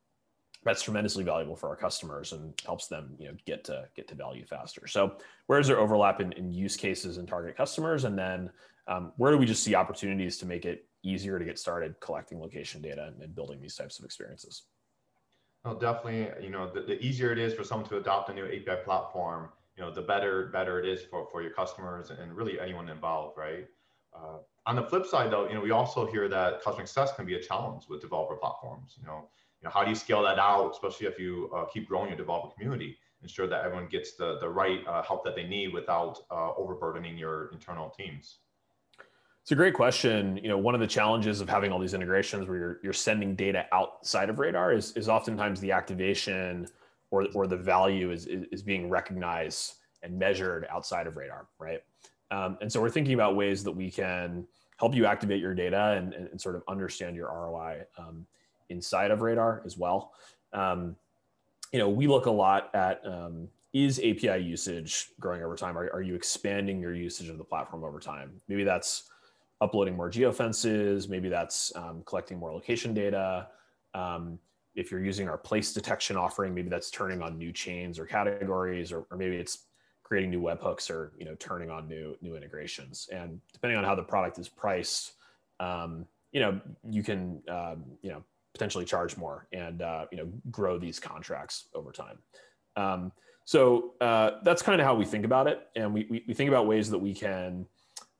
that's 0.64 0.82
tremendously 0.82 1.22
valuable 1.22 1.54
for 1.54 1.68
our 1.68 1.76
customers 1.76 2.32
and 2.32 2.60
helps 2.66 2.88
them 2.88 3.14
you 3.18 3.28
know 3.28 3.34
get 3.46 3.62
to 3.64 3.86
get 3.94 4.08
to 4.08 4.14
value 4.14 4.44
faster. 4.44 4.86
So 4.86 5.16
where 5.46 5.60
is 5.60 5.68
there 5.68 5.78
overlap 5.78 6.20
in, 6.20 6.32
in 6.32 6.52
use 6.52 6.76
cases 6.76 7.18
and 7.18 7.28
target 7.28 7.56
customers? 7.56 8.04
And 8.04 8.18
then 8.18 8.50
um, 8.88 9.12
where 9.16 9.30
do 9.30 9.38
we 9.38 9.46
just 9.46 9.62
see 9.62 9.74
opportunities 9.74 10.38
to 10.38 10.46
make 10.46 10.64
it 10.64 10.86
easier 11.04 11.38
to 11.38 11.44
get 11.44 11.58
started 11.58 11.94
collecting 12.00 12.40
location 12.40 12.82
data 12.82 13.06
and, 13.06 13.22
and 13.22 13.34
building 13.34 13.60
these 13.60 13.76
types 13.76 13.98
of 13.98 14.04
experiences? 14.04 14.64
Well 15.64 15.76
definitely 15.76 16.30
you 16.44 16.50
know 16.50 16.68
the, 16.72 16.80
the, 16.80 17.00
easier 17.00 17.30
it 17.30 17.38
is 17.38 17.54
for 17.54 17.62
someone 17.62 17.88
to 17.90 17.98
adopt 17.98 18.28
a 18.30 18.34
new 18.34 18.46
api 18.46 18.82
platform 18.84 19.50
you 19.76 19.84
know 19.84 19.92
the 19.92 20.02
better 20.02 20.46
better 20.46 20.80
it 20.80 20.86
is 20.86 21.02
for, 21.02 21.28
for 21.30 21.42
your 21.42 21.52
customers 21.52 22.10
and 22.10 22.34
really 22.36 22.58
anyone 22.58 22.88
involved 22.88 23.38
right? 23.38 23.66
Uh, 24.12 24.38
on 24.66 24.76
the 24.76 24.82
flip 24.82 25.06
side, 25.06 25.30
though, 25.30 25.48
you 25.48 25.54
know, 25.54 25.60
we 25.60 25.70
also 25.70 26.06
hear 26.06 26.28
that 26.28 26.60
customer 26.60 26.86
success 26.86 27.12
can 27.14 27.24
be 27.24 27.34
a 27.34 27.42
challenge 27.42 27.84
with 27.88 28.00
developer 28.00 28.34
platforms. 28.34 28.96
You 29.00 29.06
know, 29.06 29.28
you 29.60 29.64
know, 29.64 29.70
how 29.70 29.84
do 29.84 29.90
you 29.90 29.96
scale 29.96 30.22
that 30.24 30.38
out, 30.38 30.70
especially 30.72 31.06
if 31.06 31.18
you 31.18 31.50
uh, 31.54 31.64
keep 31.66 31.88
growing 31.88 32.08
your 32.08 32.16
developer 32.16 32.52
community, 32.52 32.98
ensure 33.22 33.46
that 33.46 33.64
everyone 33.64 33.88
gets 33.88 34.14
the 34.14 34.38
the 34.40 34.48
right 34.48 34.80
uh, 34.86 35.02
help 35.02 35.24
that 35.24 35.36
they 35.36 35.44
need 35.44 35.72
without 35.72 36.18
uh, 36.30 36.52
overburdening 36.56 37.16
your 37.16 37.50
internal 37.52 37.90
teams. 37.90 38.38
It's 39.42 39.52
a 39.52 39.54
great 39.54 39.74
question. 39.74 40.38
You 40.38 40.48
know, 40.48 40.58
one 40.58 40.74
of 40.74 40.80
the 40.80 40.86
challenges 40.88 41.40
of 41.40 41.48
having 41.48 41.70
all 41.70 41.78
these 41.78 41.94
integrations 41.94 42.48
where 42.48 42.58
you're 42.58 42.80
you're 42.82 42.92
sending 42.92 43.36
data 43.36 43.66
outside 43.72 44.28
of 44.28 44.40
Radar 44.40 44.72
is 44.72 44.92
is 44.96 45.08
oftentimes 45.08 45.60
the 45.60 45.70
activation 45.70 46.66
or 47.12 47.28
or 47.34 47.46
the 47.46 47.56
value 47.56 48.10
is 48.10 48.26
is, 48.26 48.46
is 48.50 48.62
being 48.62 48.90
recognized 48.90 49.74
and 50.02 50.18
measured 50.18 50.66
outside 50.70 51.06
of 51.06 51.16
Radar, 51.16 51.46
right? 51.58 51.80
Um, 52.30 52.58
and 52.60 52.72
so 52.72 52.80
we're 52.80 52.90
thinking 52.90 53.14
about 53.14 53.36
ways 53.36 53.62
that 53.64 53.72
we 53.72 53.90
can 53.90 54.46
help 54.78 54.94
you 54.94 55.06
activate 55.06 55.40
your 55.40 55.54
data 55.54 55.94
and, 55.96 56.12
and 56.12 56.40
sort 56.40 56.54
of 56.54 56.62
understand 56.68 57.16
your 57.16 57.28
ROI 57.28 57.82
um, 57.98 58.26
inside 58.68 59.10
of 59.10 59.20
Radar 59.20 59.62
as 59.64 59.76
well. 59.76 60.12
Um, 60.52 60.96
you 61.72 61.78
know, 61.78 61.88
we 61.88 62.06
look 62.06 62.26
a 62.26 62.30
lot 62.30 62.74
at 62.74 63.04
um, 63.06 63.48
is 63.72 63.98
API 63.98 64.38
usage 64.38 65.10
growing 65.20 65.42
over 65.42 65.56
time? 65.56 65.76
Are, 65.76 65.90
are 65.92 66.02
you 66.02 66.14
expanding 66.14 66.80
your 66.80 66.94
usage 66.94 67.28
of 67.28 67.38
the 67.38 67.44
platform 67.44 67.84
over 67.84 68.00
time? 68.00 68.40
Maybe 68.48 68.64
that's 68.64 69.10
uploading 69.60 69.96
more 69.96 70.10
geofences. 70.10 71.08
Maybe 71.08 71.28
that's 71.28 71.74
um, 71.76 72.02
collecting 72.06 72.38
more 72.38 72.52
location 72.52 72.94
data. 72.94 73.48
Um, 73.94 74.38
if 74.74 74.90
you're 74.90 75.04
using 75.04 75.28
our 75.28 75.38
place 75.38 75.72
detection 75.72 76.16
offering, 76.16 76.54
maybe 76.54 76.68
that's 76.68 76.90
turning 76.90 77.22
on 77.22 77.38
new 77.38 77.52
chains 77.52 77.98
or 77.98 78.04
categories, 78.04 78.92
or, 78.92 79.06
or 79.10 79.16
maybe 79.16 79.36
it's 79.36 79.65
creating 80.06 80.30
new 80.30 80.40
webhooks 80.40 80.88
or 80.88 81.12
you 81.18 81.24
know 81.24 81.34
turning 81.40 81.68
on 81.68 81.88
new 81.88 82.16
new 82.22 82.36
integrations. 82.36 83.08
And 83.12 83.40
depending 83.52 83.76
on 83.76 83.84
how 83.84 83.96
the 83.96 84.04
product 84.04 84.38
is 84.38 84.48
priced 84.48 85.14
um, 85.58 86.06
you 86.30 86.40
know 86.40 86.60
you 86.88 87.02
can 87.02 87.42
um, 87.48 87.84
you 88.02 88.10
know 88.10 88.22
potentially 88.54 88.84
charge 88.84 89.16
more 89.16 89.48
and 89.52 89.82
uh, 89.82 90.06
you 90.12 90.18
know 90.18 90.28
grow 90.50 90.78
these 90.78 91.00
contracts 91.00 91.68
over 91.74 91.90
time. 91.90 92.18
Um, 92.76 93.12
so 93.44 93.94
uh, 94.00 94.42
that's 94.44 94.62
kind 94.62 94.80
of 94.80 94.86
how 94.86 94.94
we 94.94 95.04
think 95.04 95.24
about 95.24 95.46
it. 95.46 95.68
And 95.76 95.94
we, 95.94 96.06
we, 96.10 96.24
we 96.26 96.34
think 96.34 96.48
about 96.48 96.66
ways 96.66 96.90
that 96.90 96.98
we 96.98 97.14
can 97.14 97.64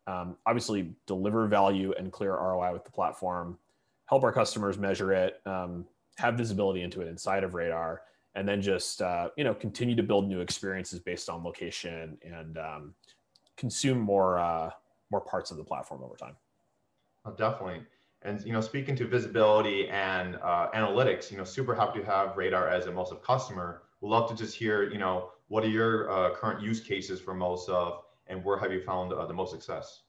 um, 0.06 0.36
obviously 0.46 0.94
deliver 1.06 1.46
value 1.46 1.92
and 1.98 2.12
clear 2.12 2.32
roi 2.32 2.72
with 2.72 2.84
the 2.84 2.92
platform 2.92 3.58
help 4.06 4.22
our 4.22 4.32
customers 4.32 4.78
measure 4.78 5.12
it 5.12 5.40
um, 5.46 5.84
have 6.16 6.34
visibility 6.34 6.82
into 6.82 7.00
it 7.00 7.08
inside 7.08 7.44
of 7.44 7.54
radar 7.54 8.02
and 8.36 8.46
then 8.46 8.62
just 8.62 9.02
uh, 9.02 9.30
you 9.36 9.42
know 9.42 9.54
continue 9.54 9.96
to 9.96 10.02
build 10.02 10.28
new 10.28 10.40
experiences 10.40 11.00
based 11.00 11.28
on 11.28 11.42
location 11.42 12.18
and 12.22 12.58
um, 12.58 12.94
consume 13.56 13.98
more 13.98 14.38
uh, 14.38 14.70
more 15.10 15.22
parts 15.22 15.50
of 15.50 15.56
the 15.56 15.64
platform 15.64 16.02
over 16.04 16.14
time. 16.14 16.36
Oh, 17.24 17.32
definitely. 17.32 17.80
And 18.22 18.40
you 18.44 18.52
know, 18.52 18.60
speaking 18.60 18.94
to 18.96 19.06
visibility 19.06 19.88
and 19.88 20.36
uh, 20.36 20.68
analytics, 20.74 21.30
you 21.30 21.38
know, 21.38 21.44
super 21.44 21.74
happy 21.74 22.00
to 22.00 22.06
have 22.06 22.36
Radar 22.36 22.68
as 22.68 22.86
a 22.86 22.90
Moesif 22.90 23.22
customer. 23.22 23.82
We'd 24.00 24.10
love 24.10 24.28
to 24.30 24.36
just 24.36 24.54
hear, 24.54 24.90
you 24.90 24.98
know, 24.98 25.30
what 25.48 25.64
are 25.64 25.68
your 25.68 26.10
uh, 26.10 26.34
current 26.34 26.62
use 26.62 26.80
cases 26.80 27.20
for 27.20 27.34
Moesif, 27.34 27.98
and 28.26 28.44
where 28.44 28.58
have 28.58 28.72
you 28.72 28.82
found 28.82 29.12
uh, 29.12 29.26
the 29.26 29.34
most 29.34 29.52
success? 29.52 30.02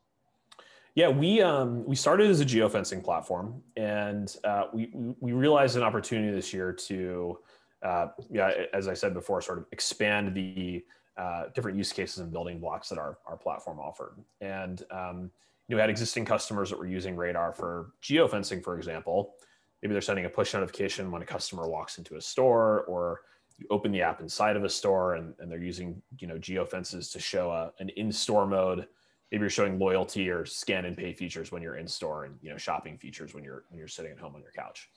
Yeah, 0.95 1.09
we 1.09 1.41
um, 1.41 1.85
we 1.85 1.95
started 1.95 2.29
as 2.29 2.41
a 2.41 2.45
geofencing 2.45 3.03
platform, 3.03 3.61
and 3.77 4.35
uh, 4.43 4.63
we 4.73 4.89
we 5.19 5.31
realized 5.31 5.77
an 5.77 5.83
opportunity 5.83 6.33
this 6.33 6.51
year 6.51 6.73
to 6.73 7.37
uh, 7.83 8.07
yeah, 8.29 8.51
as 8.73 8.87
I 8.87 8.93
said 8.93 9.13
before, 9.13 9.41
sort 9.41 9.59
of 9.59 9.65
expand 9.71 10.35
the 10.35 10.83
uh, 11.17 11.45
different 11.53 11.77
use 11.77 11.91
cases 11.91 12.19
and 12.19 12.31
building 12.31 12.59
blocks 12.59 12.89
that 12.89 12.97
our, 12.97 13.17
our 13.25 13.37
platform 13.37 13.79
offered. 13.79 14.17
And 14.41 14.83
um, 14.91 15.31
you 15.67 15.75
know, 15.75 15.77
we 15.77 15.81
had 15.81 15.89
existing 15.89 16.25
customers 16.25 16.69
that 16.69 16.79
were 16.79 16.87
using 16.87 17.15
Radar 17.15 17.51
for 17.51 17.91
geofencing, 18.01 18.63
for 18.63 18.77
example. 18.77 19.33
Maybe 19.81 19.93
they're 19.93 20.01
sending 20.01 20.25
a 20.25 20.29
push 20.29 20.53
notification 20.53 21.11
when 21.11 21.21
a 21.21 21.25
customer 21.25 21.67
walks 21.67 21.97
into 21.97 22.15
a 22.15 22.21
store, 22.21 22.81
or 22.85 23.21
you 23.57 23.67
open 23.69 23.91
the 23.91 24.01
app 24.01 24.21
inside 24.21 24.55
of 24.55 24.63
a 24.63 24.69
store 24.69 25.15
and, 25.15 25.33
and 25.39 25.51
they're 25.51 25.61
using 25.61 26.01
you 26.19 26.27
know 26.27 26.35
geofences 26.35 27.11
to 27.11 27.19
show 27.19 27.51
a, 27.51 27.71
an 27.79 27.89
in-store 27.89 28.47
mode. 28.47 28.87
Maybe 29.31 29.41
you're 29.41 29.49
showing 29.49 29.77
loyalty 29.77 30.29
or 30.29 30.45
scan 30.45 30.85
and 30.85 30.95
pay 30.95 31.11
features 31.13 31.51
when 31.51 31.61
you're 31.61 31.75
in 31.75 31.87
store, 31.87 32.25
and 32.25 32.35
you 32.41 32.49
know 32.49 32.57
shopping 32.57 32.97
features 32.97 33.33
when 33.33 33.43
you're 33.43 33.65
when 33.69 33.77
you're 33.77 33.87
sitting 33.87 34.11
at 34.11 34.19
home 34.19 34.35
on 34.35 34.41
your 34.41 34.51
couch. 34.51 34.89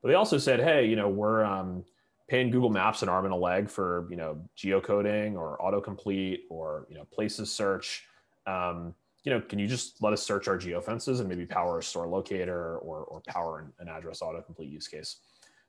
But 0.00 0.08
they 0.08 0.14
also 0.14 0.36
said, 0.36 0.60
hey, 0.60 0.86
you 0.86 0.96
know, 0.96 1.08
we're 1.08 1.44
um, 1.44 1.84
paying 2.28 2.50
Google 2.50 2.70
Maps 2.70 3.02
an 3.02 3.08
arm 3.08 3.24
and 3.24 3.34
a 3.34 3.36
leg 3.36 3.68
for 3.68 4.06
you 4.10 4.16
know 4.16 4.40
geocoding 4.56 5.34
or 5.36 5.58
autocomplete 5.58 6.40
or 6.50 6.86
you 6.88 6.96
know 6.96 7.04
places 7.12 7.50
search. 7.50 8.04
Um, 8.46 8.94
you 9.24 9.32
know, 9.32 9.40
can 9.40 9.58
you 9.58 9.66
just 9.66 10.02
let 10.02 10.12
us 10.12 10.22
search 10.22 10.48
our 10.48 10.58
geofences 10.58 11.20
and 11.20 11.28
maybe 11.28 11.46
power 11.46 11.78
a 11.78 11.82
store 11.82 12.06
locator 12.06 12.76
or, 12.76 13.04
or 13.04 13.22
power 13.26 13.72
an, 13.78 13.88
address 13.88 14.20
autocomplete 14.20 14.70
use 14.70 14.86
case? 14.86 15.16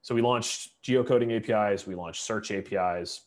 So 0.01 0.13
we 0.13 0.21
launched 0.21 0.71
geocoding 0.83 1.31
APIs, 1.35 1.87
we 1.87 1.95
launched 1.95 2.21
search 2.21 2.51
APIs, 2.51 3.21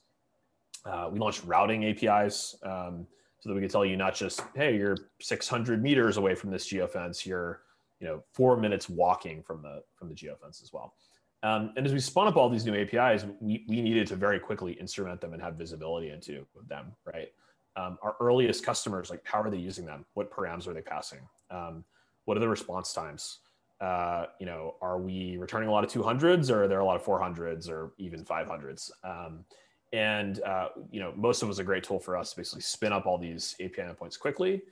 uh, 0.84 1.08
we 1.10 1.18
launched 1.18 1.44
routing 1.44 1.86
APIs 1.86 2.56
um, 2.62 3.06
so 3.40 3.48
that 3.48 3.54
we 3.54 3.62
could 3.62 3.70
tell 3.70 3.86
you 3.86 3.96
not 3.96 4.14
just, 4.14 4.42
hey, 4.54 4.76
you're 4.76 4.98
600 5.20 5.82
meters 5.82 6.18
away 6.18 6.34
from 6.34 6.50
this 6.50 6.70
geofence, 6.70 7.24
you're 7.24 7.62
you 8.00 8.06
know 8.06 8.22
four 8.32 8.56
minutes 8.56 8.88
walking 8.88 9.42
from 9.42 9.62
the 9.62 9.82
from 9.96 10.08
the 10.08 10.14
geofence 10.14 10.62
as 10.62 10.70
well. 10.72 10.94
Um, 11.42 11.72
and 11.76 11.86
as 11.86 11.92
we 11.92 12.00
spun 12.00 12.26
up 12.26 12.36
all 12.36 12.48
these 12.48 12.66
new 12.66 12.74
APIs, 12.74 13.24
we, 13.40 13.64
we 13.68 13.80
needed 13.80 14.06
to 14.08 14.16
very 14.16 14.40
quickly 14.40 14.72
instrument 14.72 15.20
them 15.20 15.34
and 15.34 15.42
have 15.42 15.54
visibility 15.54 16.10
into 16.10 16.44
them, 16.68 16.92
right? 17.04 17.28
Um, 17.76 17.96
our 18.02 18.16
earliest 18.20 18.64
customers, 18.64 19.08
like 19.08 19.20
how 19.24 19.40
are 19.40 19.50
they 19.50 19.58
using 19.58 19.86
them? 19.86 20.04
What 20.14 20.32
params 20.32 20.66
are 20.66 20.74
they 20.74 20.80
passing? 20.80 21.20
Um, 21.50 21.84
what 22.24 22.36
are 22.36 22.40
the 22.40 22.48
response 22.48 22.92
times? 22.92 23.38
uh, 23.80 24.26
you 24.40 24.46
know, 24.46 24.74
are 24.80 24.98
we 24.98 25.36
returning 25.36 25.68
a 25.68 25.72
lot 25.72 25.84
of 25.84 25.90
200s 25.90 26.50
or 26.50 26.64
are 26.64 26.68
there 26.68 26.80
a 26.80 26.84
lot 26.84 26.96
of 26.96 27.04
400s 27.04 27.68
or 27.68 27.92
even 27.98 28.24
500s? 28.24 28.90
Um, 29.04 29.44
and 29.92 30.42
uh, 30.42 30.68
you 30.90 31.00
know, 31.00 31.12
Moesif 31.16 31.46
was 31.46 31.58
a 31.58 31.64
great 31.64 31.84
tool 31.84 32.00
for 32.00 32.16
us 32.16 32.30
to 32.30 32.36
basically 32.36 32.60
spin 32.60 32.92
up 32.92 33.06
all 33.06 33.18
these 33.18 33.54
API 33.60 33.82
endpoints 33.82 34.18
quickly, 34.18 34.62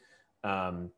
um, 0.45 0.91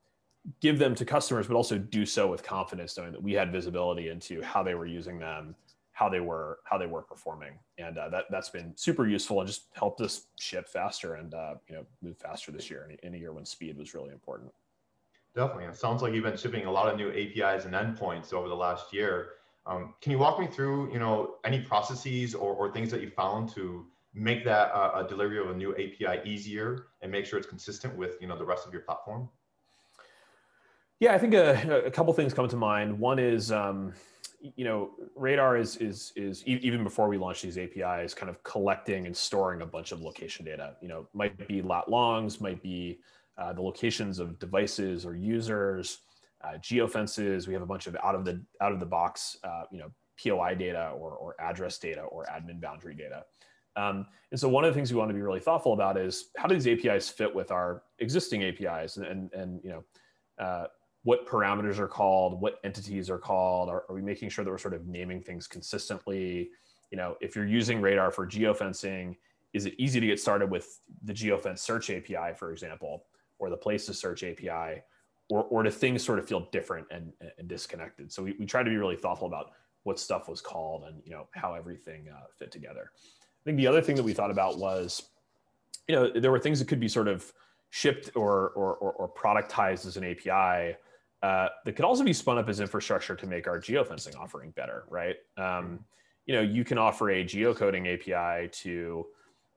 give 0.60 0.78
them 0.78 0.94
to 0.94 1.04
customers, 1.04 1.46
but 1.46 1.54
also 1.54 1.78
do 1.78 2.06
so 2.06 2.28
with 2.28 2.42
confidence, 2.42 2.96
knowing 2.96 3.12
that 3.12 3.22
we 3.22 3.32
had 3.32 3.52
visibility 3.52 4.08
into 4.08 4.42
how 4.42 4.62
they 4.62 4.74
were 4.74 4.86
using 4.86 5.18
them, 5.18 5.54
how 5.92 6.08
they 6.08 6.20
were 6.20 6.60
how 6.64 6.78
they 6.78 6.86
were 6.86 7.02
performing, 7.02 7.58
and 7.78 7.98
uh, 7.98 8.08
that 8.08 8.24
that's 8.30 8.50
been 8.50 8.72
super 8.76 9.06
useful 9.06 9.40
and 9.40 9.48
just 9.48 9.66
helped 9.72 10.00
us 10.00 10.26
ship 10.38 10.68
faster 10.68 11.14
and 11.14 11.34
uh, 11.34 11.54
you 11.68 11.74
know 11.74 11.84
move 12.02 12.16
faster 12.18 12.52
this 12.52 12.70
year 12.70 12.88
in, 12.90 13.08
in 13.08 13.14
a 13.14 13.18
year 13.18 13.32
when 13.32 13.44
speed 13.44 13.76
was 13.76 13.94
really 13.94 14.10
important. 14.10 14.52
Definitely. 15.34 15.64
It 15.66 15.76
sounds 15.76 16.02
like 16.02 16.14
you've 16.14 16.24
been 16.24 16.36
shipping 16.36 16.66
a 16.66 16.70
lot 16.70 16.88
of 16.88 16.96
new 16.96 17.10
APIs 17.10 17.64
and 17.64 17.74
endpoints 17.74 18.32
over 18.32 18.48
the 18.48 18.56
last 18.56 18.92
year. 18.92 19.30
Um, 19.66 19.94
can 20.00 20.12
you 20.12 20.18
walk 20.18 20.40
me 20.40 20.46
through, 20.46 20.92
you 20.92 20.98
know, 20.98 21.34
any 21.44 21.60
processes 21.60 22.34
or, 22.34 22.54
or 22.54 22.72
things 22.72 22.90
that 22.90 23.02
you 23.02 23.10
found 23.10 23.50
to 23.50 23.86
make 24.14 24.44
that 24.44 24.72
uh, 24.74 25.02
delivery 25.02 25.38
of 25.38 25.50
a 25.50 25.54
new 25.54 25.74
API 25.74 26.28
easier 26.28 26.86
and 27.02 27.12
make 27.12 27.26
sure 27.26 27.38
it's 27.38 27.48
consistent 27.48 27.94
with, 27.96 28.16
you 28.20 28.26
know, 28.26 28.36
the 28.36 28.44
rest 28.44 28.66
of 28.66 28.72
your 28.72 28.82
platform? 28.82 29.28
Yeah, 31.00 31.14
I 31.14 31.18
think 31.18 31.34
a, 31.34 31.84
a 31.86 31.90
couple 31.90 32.12
things 32.12 32.34
come 32.34 32.48
to 32.48 32.56
mind. 32.56 32.98
One 32.98 33.18
is, 33.18 33.52
um, 33.52 33.92
you 34.40 34.64
know, 34.64 34.90
Radar 35.14 35.56
is 35.56 35.76
is 35.76 36.12
is 36.16 36.44
even 36.44 36.82
before 36.82 37.08
we 37.08 37.16
launch 37.18 37.42
these 37.42 37.58
APIs, 37.58 38.14
kind 38.14 38.28
of 38.28 38.42
collecting 38.42 39.06
and 39.06 39.16
storing 39.16 39.62
a 39.62 39.66
bunch 39.66 39.92
of 39.92 40.00
location 40.00 40.44
data. 40.44 40.76
You 40.80 40.88
know, 40.88 41.08
might 41.12 41.46
be 41.46 41.62
lat 41.62 41.88
longs, 41.88 42.40
might 42.40 42.62
be 42.62 42.98
uh, 43.36 43.52
the 43.52 43.62
locations 43.62 44.18
of 44.18 44.38
devices 44.40 45.06
or 45.06 45.14
users, 45.14 45.98
uh, 46.42 46.58
geofences. 46.58 47.46
We 47.46 47.52
have 47.52 47.62
a 47.62 47.66
bunch 47.66 47.86
of 47.86 47.96
out 48.02 48.16
of 48.16 48.24
the 48.24 48.42
out 48.60 48.72
of 48.72 48.80
the 48.80 48.86
box, 48.86 49.36
uh, 49.44 49.64
you 49.70 49.78
know, 49.78 49.90
POI 50.22 50.54
data 50.54 50.92
or, 50.96 51.12
or 51.12 51.36
address 51.40 51.78
data 51.78 52.02
or 52.02 52.24
admin 52.24 52.60
boundary 52.60 52.94
data. 52.94 53.24
Um, 53.76 54.06
and 54.32 54.40
so 54.40 54.48
one 54.48 54.64
of 54.64 54.74
the 54.74 54.74
things 54.74 54.92
we 54.92 54.98
want 54.98 55.10
to 55.10 55.14
be 55.14 55.22
really 55.22 55.38
thoughtful 55.38 55.72
about 55.72 55.96
is 55.96 56.30
how 56.36 56.48
do 56.48 56.58
these 56.58 56.66
APIs 56.66 57.08
fit 57.08 57.32
with 57.32 57.52
our 57.52 57.84
existing 58.00 58.42
APIs 58.42 58.96
and, 58.96 59.06
and, 59.06 59.32
and 59.32 59.60
you 59.62 59.70
know, 59.70 59.84
uh, 60.44 60.66
what 61.08 61.26
parameters 61.26 61.78
are 61.78 61.88
called, 61.88 62.40
what 62.40 62.60
entities 62.64 63.08
are 63.08 63.18
called, 63.18 63.70
are, 63.70 63.84
are, 63.88 63.94
we 63.94 64.02
making 64.02 64.28
sure 64.28 64.44
that 64.44 64.50
we're 64.50 64.58
sort 64.58 64.74
of 64.74 64.86
naming 64.86 65.22
things 65.22 65.46
consistently? 65.46 66.50
You 66.90 66.98
know, 66.98 67.16
if 67.20 67.34
you're 67.34 67.46
using 67.46 67.80
Radar 67.80 68.10
for 68.10 68.26
geofencing, 68.26 69.16
is 69.54 69.64
it 69.64 69.74
easy 69.78 70.00
to 70.00 70.06
get 70.06 70.20
started 70.20 70.50
with 70.50 70.80
the 71.04 71.14
geofence 71.14 71.60
search 71.60 71.88
API, 71.88 72.34
for 72.36 72.52
example? 72.52 73.04
or 73.38 73.50
the 73.50 73.56
places 73.56 73.98
search 73.98 74.24
API, 74.24 74.82
or, 75.30 75.44
or 75.44 75.62
do 75.62 75.70
things 75.70 76.02
sort 76.02 76.18
of 76.18 76.26
feel 76.26 76.48
different 76.52 76.86
and, 76.90 77.12
and 77.38 77.48
disconnected? 77.48 78.12
So 78.12 78.22
we, 78.22 78.34
we 78.38 78.46
try 78.46 78.62
to 78.62 78.70
be 78.70 78.76
really 78.76 78.96
thoughtful 78.96 79.28
about 79.28 79.52
what 79.84 79.98
stuff 79.98 80.28
was 80.28 80.40
called 80.40 80.84
and 80.84 81.00
you 81.04 81.12
know 81.12 81.28
how 81.34 81.54
everything 81.54 82.08
uh, 82.08 82.26
fit 82.36 82.50
together. 82.50 82.90
I 82.96 83.44
think 83.44 83.56
the 83.56 83.66
other 83.66 83.80
thing 83.80 83.96
that 83.96 84.02
we 84.02 84.12
thought 84.12 84.30
about 84.30 84.58
was, 84.58 85.02
you 85.86 85.94
know, 85.94 86.10
there 86.10 86.30
were 86.30 86.40
things 86.40 86.58
that 86.58 86.68
could 86.68 86.80
be 86.80 86.88
sort 86.88 87.08
of 87.08 87.32
shipped 87.70 88.10
or 88.14 88.50
or, 88.50 88.74
or, 88.76 88.92
or 88.92 89.08
productized 89.08 89.86
as 89.86 89.96
an 89.96 90.04
API 90.04 90.76
uh, 91.22 91.48
that 91.64 91.72
could 91.72 91.84
also 91.84 92.04
be 92.04 92.12
spun 92.12 92.38
up 92.38 92.48
as 92.48 92.60
infrastructure 92.60 93.16
to 93.16 93.26
make 93.26 93.46
our 93.48 93.58
geofencing 93.58 94.16
offering 94.16 94.50
better, 94.52 94.84
right? 94.88 95.16
Um, 95.36 95.84
you 96.26 96.34
know, 96.34 96.42
you 96.42 96.64
can 96.64 96.78
offer 96.78 97.10
a 97.10 97.24
geocoding 97.24 97.92
API 97.92 98.48
to 98.48 99.06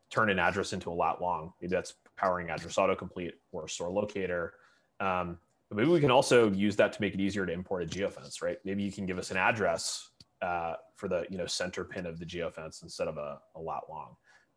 turn 0.09 0.29
an 0.29 0.39
address 0.39 0.73
into 0.73 0.89
a 0.89 0.93
lat 0.93 1.21
long. 1.21 1.53
Maybe 1.61 1.71
that's 1.71 1.93
powering 2.17 2.49
address 2.49 2.75
autocomplete 2.75 3.33
or 3.51 3.67
store 3.67 3.91
locator. 3.91 4.53
Um, 4.99 5.37
but 5.69 5.77
maybe 5.77 5.89
we 5.89 5.99
can 5.99 6.11
also 6.11 6.51
use 6.51 6.75
that 6.77 6.93
to 6.93 7.01
make 7.01 7.13
it 7.13 7.19
easier 7.19 7.45
to 7.45 7.51
import 7.51 7.83
a 7.83 7.85
geofence, 7.85 8.41
right? 8.41 8.57
Maybe 8.65 8.83
you 8.83 8.91
can 8.91 9.05
give 9.05 9.17
us 9.17 9.31
an 9.31 9.37
address 9.37 10.09
uh, 10.41 10.73
for 10.95 11.07
the 11.07 11.25
you 11.29 11.37
know 11.37 11.45
center 11.45 11.85
pin 11.85 12.05
of 12.05 12.19
the 12.19 12.25
geofence 12.25 12.83
instead 12.83 13.07
of 13.07 13.17
a, 13.17 13.39
a 13.55 13.61
lat 13.61 13.83
long. 13.89 14.15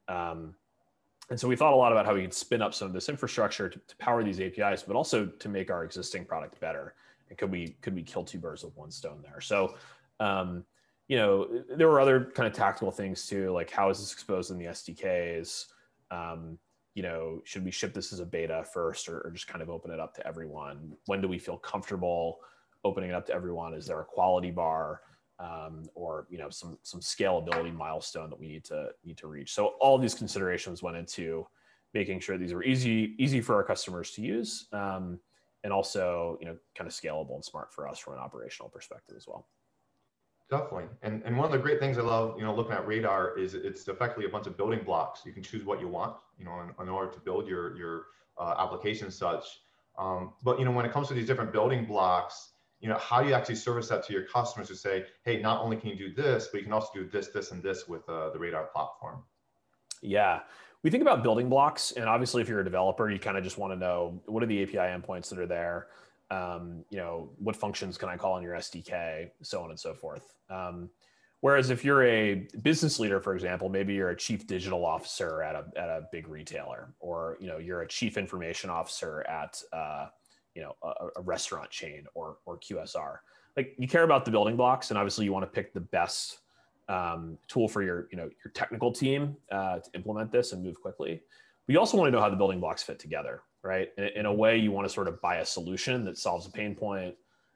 Um, 0.08 0.54
and 1.30 1.40
so 1.40 1.48
we 1.48 1.56
thought 1.56 1.72
a 1.72 1.76
lot 1.76 1.92
about 1.92 2.06
how 2.06 2.14
we 2.14 2.22
could 2.22 2.34
spin 2.34 2.60
up 2.60 2.74
some 2.74 2.88
of 2.88 2.92
this 2.92 3.08
infrastructure 3.08 3.68
to, 3.68 3.78
to, 3.78 3.96
power 3.96 4.22
these 4.22 4.40
APIs, 4.40 4.82
but 4.82 4.94
also 4.94 5.26
to 5.26 5.48
make 5.48 5.70
our 5.70 5.84
existing 5.84 6.24
product 6.24 6.60
better. 6.60 6.94
And 7.28 7.38
could 7.38 7.50
we 7.50 7.76
could 7.80 7.94
we 7.94 8.02
kill 8.02 8.24
two 8.24 8.38
birds 8.38 8.62
with 8.62 8.76
one 8.76 8.90
stone 8.90 9.22
there? 9.22 9.40
So 9.40 9.76
um, 10.20 10.64
you 11.08 11.16
know 11.16 11.48
there 11.76 11.88
were 11.88 12.00
other 12.00 12.30
kind 12.34 12.46
of 12.46 12.52
tactical 12.52 12.90
things 12.90 13.26
too, 13.26 13.50
like 13.52 13.70
how 13.70 13.90
is 13.90 13.98
this 14.00 14.12
exposed 14.12 14.50
in 14.50 14.58
the 14.58 14.66
SDKs? 14.66 15.66
Um, 16.10 16.58
you 16.94 17.02
know, 17.02 17.40
should 17.44 17.64
we 17.64 17.70
ship 17.70 17.92
this 17.92 18.12
as 18.12 18.20
a 18.20 18.26
beta 18.26 18.64
first 18.72 19.08
or, 19.08 19.20
or, 19.22 19.30
just 19.32 19.48
kind 19.48 19.62
of 19.62 19.68
open 19.68 19.90
it 19.90 19.98
up 19.98 20.14
to 20.14 20.24
everyone? 20.24 20.92
When 21.06 21.20
do 21.20 21.26
we 21.26 21.40
feel 21.40 21.56
comfortable 21.56 22.38
opening 22.84 23.10
it 23.10 23.16
up 23.16 23.26
to 23.26 23.34
everyone? 23.34 23.74
Is 23.74 23.86
there 23.86 24.00
a 24.00 24.04
quality 24.04 24.52
bar 24.52 25.00
um, 25.38 25.84
or 25.94 26.26
you 26.30 26.38
know 26.38 26.50
some 26.50 26.78
some 26.82 27.00
scalability 27.00 27.74
milestone 27.74 28.30
that 28.30 28.38
we 28.38 28.48
need 28.48 28.64
to 28.64 28.88
need 29.04 29.16
to 29.18 29.26
reach? 29.26 29.52
So 29.54 29.74
all 29.80 29.98
these 29.98 30.14
considerations 30.14 30.82
went 30.82 30.96
into 30.96 31.46
making 31.92 32.20
sure 32.20 32.36
these 32.38 32.52
were 32.52 32.64
easy 32.64 33.14
easy 33.18 33.40
for 33.40 33.54
our 33.54 33.64
customers 33.64 34.10
to 34.12 34.22
use 34.22 34.66
um, 34.72 35.18
and 35.62 35.72
also 35.72 36.38
you 36.40 36.46
know 36.46 36.56
kind 36.74 36.88
of 36.88 36.94
scalable 36.94 37.34
and 37.34 37.44
smart 37.44 37.72
for 37.72 37.88
us 37.88 37.98
from 37.98 38.14
an 38.14 38.20
operational 38.20 38.68
perspective 38.68 39.16
as 39.16 39.26
well. 39.26 39.46
Definitely. 40.50 40.84
And, 41.02 41.22
and 41.24 41.36
one 41.36 41.46
of 41.46 41.52
the 41.52 41.58
great 41.58 41.80
things 41.80 41.96
I 41.96 42.02
love, 42.02 42.36
you 42.38 42.44
know, 42.44 42.54
looking 42.54 42.74
at 42.74 42.86
radar 42.86 43.36
is 43.38 43.54
it's 43.54 43.88
effectively 43.88 44.26
a 44.26 44.28
bunch 44.28 44.46
of 44.46 44.56
building 44.56 44.84
blocks. 44.84 45.22
You 45.24 45.32
can 45.32 45.42
choose 45.42 45.64
what 45.64 45.80
you 45.80 45.88
want, 45.88 46.16
you 46.38 46.44
know, 46.44 46.60
in, 46.60 46.82
in 46.82 46.88
order 46.90 47.10
to 47.12 47.18
build 47.20 47.48
your, 47.48 47.76
your 47.76 48.06
uh, 48.38 48.54
application 48.58 49.10
such. 49.10 49.62
Um, 49.98 50.34
but, 50.42 50.58
you 50.58 50.66
know, 50.66 50.70
when 50.70 50.84
it 50.84 50.92
comes 50.92 51.08
to 51.08 51.14
these 51.14 51.26
different 51.26 51.50
building 51.50 51.86
blocks, 51.86 52.50
you 52.84 52.88
know, 52.88 52.98
how 52.98 53.20
you 53.20 53.32
actually 53.32 53.56
service 53.56 53.88
that 53.88 54.06
to 54.06 54.12
your 54.12 54.24
customers 54.24 54.68
to 54.68 54.76
say, 54.76 55.06
hey, 55.24 55.40
not 55.40 55.60
only 55.60 55.76
can 55.76 55.90
you 55.90 55.96
do 55.96 56.14
this, 56.14 56.48
but 56.52 56.58
you 56.58 56.64
can 56.64 56.72
also 56.72 56.90
do 56.94 57.08
this, 57.08 57.28
this, 57.28 57.50
and 57.50 57.62
this 57.62 57.88
with 57.88 58.08
uh, 58.08 58.30
the 58.30 58.38
radar 58.38 58.66
platform? 58.66 59.24
Yeah. 60.02 60.40
We 60.84 60.90
think 60.90 61.00
about 61.00 61.22
building 61.22 61.48
blocks. 61.48 61.92
And 61.92 62.04
obviously, 62.04 62.42
if 62.42 62.48
you're 62.48 62.60
a 62.60 62.64
developer, 62.64 63.10
you 63.10 63.18
kind 63.18 63.36
of 63.36 63.42
just 63.42 63.58
want 63.58 63.72
to 63.72 63.76
know 63.76 64.22
what 64.26 64.42
are 64.42 64.46
the 64.46 64.62
API 64.62 64.76
endpoints 64.76 65.30
that 65.30 65.38
are 65.40 65.46
there 65.46 65.88
um, 66.30 66.84
you 66.90 66.98
know, 66.98 67.30
what 67.38 67.56
functions 67.56 67.98
can 67.98 68.08
I 68.08 68.16
call 68.16 68.36
in 68.36 68.42
your 68.42 68.54
SDK, 68.54 69.30
so 69.42 69.62
on 69.62 69.70
and 69.70 69.78
so 69.78 69.94
forth. 69.94 70.34
Um, 70.50 70.90
whereas 71.40 71.70
if 71.70 71.84
you're 71.84 72.04
a 72.04 72.46
business 72.62 72.98
leader, 72.98 73.20
for 73.20 73.34
example, 73.34 73.68
maybe 73.68 73.94
you're 73.94 74.10
a 74.10 74.16
chief 74.16 74.46
digital 74.46 74.84
officer 74.84 75.42
at 75.42 75.54
a, 75.54 75.64
at 75.76 75.88
a 75.88 76.02
big 76.10 76.28
retailer, 76.28 76.94
or, 76.98 77.36
you 77.40 77.46
know, 77.46 77.58
you're 77.58 77.82
a 77.82 77.88
chief 77.88 78.16
information 78.16 78.70
officer 78.70 79.22
at, 79.28 79.60
uh, 79.72 80.06
you 80.54 80.62
know, 80.62 80.76
a, 80.82 81.08
a 81.16 81.22
restaurant 81.22 81.70
chain 81.70 82.06
or, 82.14 82.36
or 82.46 82.58
QSR. 82.58 83.18
Like 83.56 83.74
you 83.78 83.88
care 83.88 84.02
about 84.02 84.24
the 84.24 84.30
building 84.30 84.56
blocks 84.56 84.90
and 84.90 84.98
obviously 84.98 85.24
you 85.24 85.32
want 85.32 85.44
to 85.44 85.50
pick 85.50 85.72
the 85.72 85.80
best 85.80 86.38
um, 86.88 87.38
tool 87.48 87.68
for 87.68 87.82
your, 87.82 88.08
you 88.10 88.16
know, 88.16 88.28
your 88.44 88.52
technical 88.52 88.92
team 88.92 89.36
uh, 89.50 89.78
to 89.78 89.90
implement 89.94 90.30
this 90.30 90.52
and 90.52 90.62
move 90.62 90.80
quickly. 90.80 91.22
But 91.66 91.72
you 91.72 91.78
also 91.78 91.96
want 91.96 92.08
to 92.08 92.12
know 92.12 92.20
how 92.20 92.30
the 92.30 92.36
building 92.36 92.60
blocks 92.60 92.82
fit 92.82 92.98
together, 92.98 93.42
right? 93.62 93.88
In, 93.96 94.04
in, 94.04 94.26
a 94.26 94.32
way, 94.32 94.58
you 94.58 94.70
want 94.70 94.86
to 94.86 94.92
sort 94.92 95.08
of 95.08 95.20
buy 95.22 95.36
a 95.36 95.46
solution 95.46 96.04
that 96.04 96.18
solves 96.18 96.46
a 96.46 96.50
pain 96.50 96.74
point, 96.74 97.14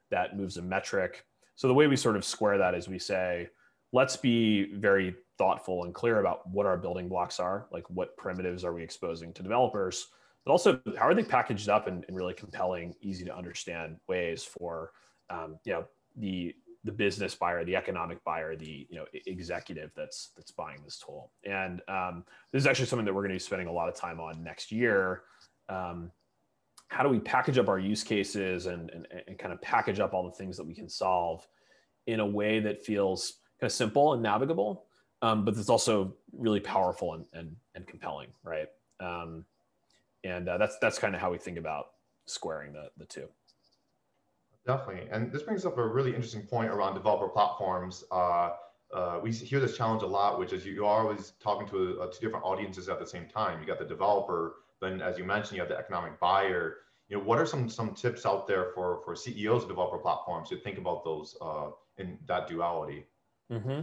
that 0.09 0.35
moves 0.35 0.57
a 0.57 0.61
metric. 0.61 1.25
So 1.55 1.67
the 1.67 1.73
way 1.73 1.87
we 1.87 1.95
sort 1.95 2.15
of 2.15 2.25
square 2.25 2.57
that 2.57 2.73
is 2.73 2.87
we 2.87 2.97
say, 2.97 3.49
let's 3.91 4.15
be 4.15 4.73
very 4.75 5.15
thoughtful 5.37 5.83
and 5.83 5.93
clear 5.93 6.19
about 6.19 6.47
what 6.49 6.65
our 6.65 6.77
building 6.77 7.07
blocks 7.07 7.39
are, 7.39 7.67
like 7.71 7.89
what 7.89 8.17
primitives 8.17 8.63
are 8.63 8.73
we 8.73 8.83
exposing 8.83 9.33
to 9.33 9.43
developers, 9.43 10.07
but 10.45 10.51
also 10.51 10.79
how 10.97 11.07
are 11.07 11.13
they 11.13 11.23
packaged 11.23 11.69
up 11.69 11.87
in, 11.87 12.03
in 12.07 12.15
really 12.15 12.33
compelling, 12.33 12.93
easy 13.01 13.25
to 13.25 13.35
understand 13.35 13.97
ways 14.07 14.43
for 14.43 14.91
um, 15.29 15.57
you 15.65 15.73
know 15.73 15.85
the 16.17 16.55
the 16.85 16.91
business 16.91 17.35
buyer, 17.35 17.65
the 17.65 17.75
economic 17.75 18.23
buyer, 18.23 18.55
the 18.55 18.87
you 18.89 18.97
know 18.97 19.05
executive 19.25 19.91
that's 19.95 20.31
that's 20.35 20.51
buying 20.51 20.81
this 20.83 20.97
tool. 20.97 21.31
And 21.43 21.81
um, 21.87 22.23
this 22.51 22.61
is 22.61 22.67
actually 22.67 22.85
something 22.85 23.05
that 23.05 23.13
we're 23.13 23.21
going 23.21 23.31
to 23.31 23.35
be 23.35 23.39
spending 23.39 23.67
a 23.67 23.73
lot 23.73 23.89
of 23.89 23.95
time 23.95 24.19
on 24.19 24.43
next 24.43 24.71
year. 24.71 25.23
Um, 25.67 26.11
how 26.87 27.03
do 27.03 27.09
we 27.09 27.19
package 27.19 27.57
up 27.57 27.69
our 27.69 27.77
use 27.77 28.03
cases 28.03 28.65
and, 28.65 28.89
and, 28.89 29.07
and 29.27 29.37
kind 29.37 29.53
of 29.53 29.61
package 29.61 29.99
up 29.99 30.13
all 30.13 30.23
the 30.23 30.31
things 30.31 30.57
that 30.57 30.65
we 30.65 30.73
can 30.73 30.89
solve 30.89 31.47
in 32.07 32.19
a 32.19 32.25
way 32.25 32.59
that 32.59 32.83
feels 32.83 33.35
kind 33.59 33.67
of 33.67 33.71
simple 33.71 34.13
and 34.13 34.23
navigable, 34.23 34.85
um, 35.21 35.45
but 35.45 35.55
that's 35.55 35.69
also 35.69 36.15
really 36.31 36.59
powerful 36.59 37.13
and, 37.13 37.25
and, 37.33 37.55
and 37.75 37.85
compelling, 37.85 38.29
right? 38.43 38.69
Um, 38.99 39.45
and 40.23 40.47
uh, 40.47 40.57
that's 40.57 40.77
that's 40.79 40.99
kind 40.99 41.15
of 41.15 41.21
how 41.21 41.31
we 41.31 41.37
think 41.37 41.57
about 41.57 41.87
squaring 42.25 42.73
the 42.73 42.89
the 42.97 43.05
two. 43.05 43.27
Definitely. 44.65 45.09
And 45.11 45.31
this 45.31 45.43
brings 45.43 45.65
up 45.65 45.77
a 45.77 45.87
really 45.87 46.09
interesting 46.09 46.43
point 46.43 46.69
around 46.69 46.93
developer 46.93 47.27
platforms. 47.27 48.03
Uh, 48.11 48.51
uh, 48.93 49.19
we 49.21 49.31
hear 49.31 49.59
this 49.59 49.77
challenge 49.77 50.03
a 50.03 50.07
lot, 50.07 50.39
which 50.39 50.53
is 50.53 50.65
you, 50.65 50.85
are 50.85 51.01
always 51.01 51.33
talking 51.41 51.67
to 51.69 52.01
uh, 52.01 52.07
two 52.07 52.19
different 52.19 52.45
audiences 52.45 52.89
at 52.89 52.99
the 52.99 53.05
same 53.05 53.27
time. 53.27 53.59
You 53.61 53.67
got 53.67 53.79
the 53.79 53.85
developer, 53.85 54.55
then 54.81 55.01
as 55.01 55.17
you 55.17 55.23
mentioned, 55.23 55.57
you 55.57 55.61
have 55.61 55.69
the 55.69 55.77
economic 55.77 56.19
buyer. 56.19 56.77
You 57.07 57.17
know, 57.17 57.23
what 57.23 57.39
are 57.39 57.45
some 57.45 57.69
some 57.69 57.95
tips 57.95 58.25
out 58.25 58.47
there 58.47 58.71
for 58.75 59.01
for 59.03 59.15
CEOs 59.15 59.63
of 59.63 59.69
developer 59.69 59.97
platforms 59.97 60.49
to 60.49 60.57
think 60.57 60.77
about 60.77 61.03
those 61.03 61.35
uh, 61.41 61.69
in 61.97 62.17
that 62.27 62.47
duality? 62.47 63.05
Mm-hmm. 63.51 63.81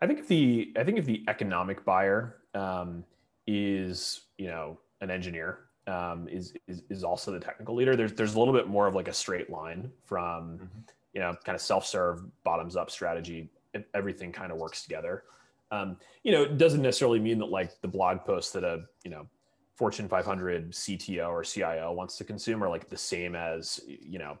I 0.00 0.06
think 0.06 0.18
if 0.18 0.28
the 0.28 0.72
I 0.76 0.84
think 0.84 0.98
if 0.98 1.04
the 1.04 1.24
economic 1.28 1.84
buyer 1.84 2.38
um, 2.54 3.04
is 3.46 4.22
you 4.38 4.48
know 4.48 4.78
an 5.02 5.10
engineer 5.10 5.58
um, 5.86 6.28
is, 6.28 6.54
is 6.66 6.82
is 6.88 7.04
also 7.04 7.30
the 7.30 7.40
technical 7.40 7.74
leader. 7.74 7.94
There's 7.96 8.14
there's 8.14 8.34
a 8.34 8.38
little 8.38 8.54
bit 8.54 8.68
more 8.68 8.86
of 8.86 8.94
like 8.94 9.08
a 9.08 9.12
straight 9.12 9.50
line 9.50 9.90
from 10.04 10.54
mm-hmm. 10.54 10.78
you 11.12 11.20
know, 11.20 11.34
kind 11.44 11.54
of 11.54 11.60
self-serve, 11.60 12.22
bottoms-up 12.44 12.90
strategy, 12.90 13.50
everything 13.94 14.32
kind 14.32 14.52
of 14.52 14.58
works 14.58 14.82
together. 14.82 15.24
Um, 15.70 15.96
you 16.22 16.32
know, 16.32 16.42
it 16.42 16.58
doesn't 16.58 16.82
necessarily 16.82 17.18
mean 17.18 17.38
that 17.38 17.46
like 17.46 17.80
the 17.80 17.88
blog 17.88 18.24
post 18.24 18.52
that 18.54 18.64
a 18.64 18.84
you 19.04 19.10
know 19.10 19.26
Fortune 19.74 20.08
500 20.08 20.72
CTO 20.72 21.28
or 21.30 21.42
CIO 21.42 21.92
wants 21.92 22.16
to 22.18 22.24
consume 22.24 22.62
are 22.62 22.68
like 22.68 22.88
the 22.88 22.96
same 22.96 23.34
as 23.34 23.80
you 23.86 24.18
know 24.18 24.38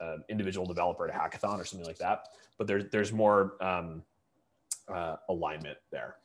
an 0.00 0.22
individual 0.28 0.66
developer 0.66 1.08
at 1.08 1.14
a 1.14 1.18
hackathon 1.18 1.58
or 1.58 1.64
something 1.64 1.86
like 1.86 1.98
that. 1.98 2.28
But 2.58 2.66
there's 2.66 2.84
there's 2.92 3.12
more 3.12 3.54
um, 3.60 4.02
uh, 4.88 5.16
alignment 5.28 5.78
there. 5.90 6.16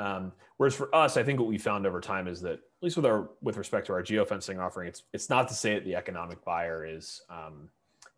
Um, 0.00 0.32
whereas 0.56 0.74
for 0.74 0.92
us, 0.94 1.18
I 1.18 1.22
think 1.22 1.38
what 1.38 1.48
we 1.48 1.58
found 1.58 1.86
over 1.86 2.00
time 2.00 2.26
is 2.26 2.40
that, 2.40 2.54
at 2.54 2.82
least 2.82 2.96
with 2.96 3.04
our 3.04 3.28
with 3.42 3.58
respect 3.58 3.86
to 3.88 3.92
our 3.92 4.02
geofencing 4.02 4.58
offering, 4.58 4.88
it's 4.88 5.02
it's 5.12 5.28
not 5.28 5.46
to 5.48 5.54
say 5.54 5.74
that 5.74 5.84
the 5.84 5.94
economic 5.94 6.42
buyer 6.42 6.86
is, 6.86 7.20
um, 7.28 7.68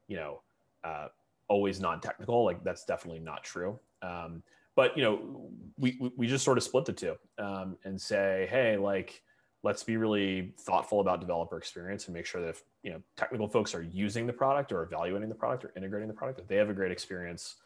you 0.06 0.16
know, 0.16 0.40
uh, 0.84 1.08
always 1.48 1.80
non-technical. 1.80 2.44
Like 2.44 2.62
that's 2.62 2.84
definitely 2.84 3.18
not 3.18 3.42
true. 3.42 3.80
Um, 4.00 4.44
but 4.76 4.96
you 4.96 5.02
know, 5.02 5.50
we 5.76 5.98
we 6.16 6.28
just 6.28 6.44
sort 6.44 6.56
of 6.56 6.62
split 6.62 6.84
the 6.84 6.92
two 6.92 7.16
um, 7.38 7.76
and 7.84 8.00
say, 8.00 8.46
hey, 8.48 8.76
like 8.76 9.20
let's 9.64 9.82
be 9.82 9.96
really 9.96 10.54
thoughtful 10.60 11.00
about 11.00 11.20
developer 11.20 11.58
experience 11.58 12.06
and 12.06 12.14
make 12.14 12.26
sure 12.26 12.40
that 12.40 12.50
if 12.50 12.62
you 12.84 12.92
know 12.92 13.02
technical 13.16 13.48
folks 13.48 13.74
are 13.74 13.82
using 13.82 14.24
the 14.24 14.32
product 14.32 14.70
or 14.70 14.84
evaluating 14.84 15.28
the 15.28 15.34
product 15.34 15.64
or 15.64 15.72
integrating 15.76 16.06
the 16.06 16.14
product, 16.14 16.38
that 16.38 16.46
they 16.46 16.56
have 16.56 16.70
a 16.70 16.74
great 16.74 16.92
experience. 16.92 17.56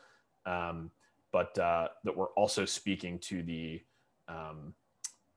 Um, 0.46 0.90
but 1.32 1.58
uh, 1.58 1.88
that 2.04 2.16
we're 2.16 2.28
also 2.28 2.64
speaking 2.64 3.18
to 3.18 3.42
the 3.42 3.82
um, 4.28 4.74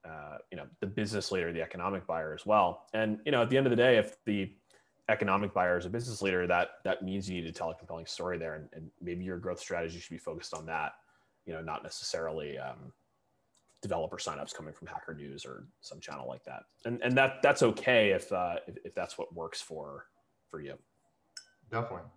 uh, 0.08 0.38
you 0.51 0.58
know 0.58 0.65
the 0.79 0.88
business 0.88 1.31
leader, 1.31 1.51
the 1.51 1.62
economic 1.62 2.08
buyer 2.08 2.34
as 2.34 2.46
well. 2.46 2.86
And 2.93 3.19
you 3.25 3.31
know, 3.31 3.41
at 3.41 3.50
the 3.50 3.58
end 3.58 3.65
of 3.65 3.72
the 3.72 3.75
day, 3.75 3.98
if 3.98 4.15
the 4.25 4.51
economic 5.10 5.53
buyer 5.53 5.77
is 5.77 5.86
a 5.86 5.89
business 5.89 6.22
leader, 6.22 6.48
that 6.48 6.69
that 6.84 7.03
means 7.03 7.29
you 7.29 7.41
need 7.41 7.48
to 7.48 7.53
tell 7.53 7.69
a 7.69 7.75
compelling 7.75 8.05
story 8.05 8.38
there, 8.38 8.55
and, 8.55 8.69
and 8.74 8.89
maybe 9.01 9.24
your 9.24 9.38
growth 9.38 9.60
strategy 9.60 10.00
should 10.00 10.12
be 10.12 10.17
focused 10.17 10.53
on 10.53 10.65
that. 10.67 10.93
You 11.46 11.53
know, 11.53 11.62
not 11.62 11.84
necessarily 11.84 12.58
um, 12.58 12.93
developer 13.81 14.17
signups 14.17 14.53
coming 14.53 14.74
from 14.74 14.88
Hacker 14.88 15.13
News 15.13 15.46
or 15.46 15.65
some 15.81 16.00
channel 16.00 16.27
like 16.27 16.43
that. 16.43 16.63
And 16.86 17.01
and 17.01 17.17
that 17.17 17.41
that's 17.41 17.63
okay 17.63 18.12
if 18.12 18.31
uh, 18.31 18.55
if, 18.67 18.77
if 18.86 18.96
that's 18.96 19.17
what 19.17 19.34
works 19.34 19.62
for 19.62 20.05
for 20.48 20.62
you. 20.62 20.75
Definitely. 21.72 22.10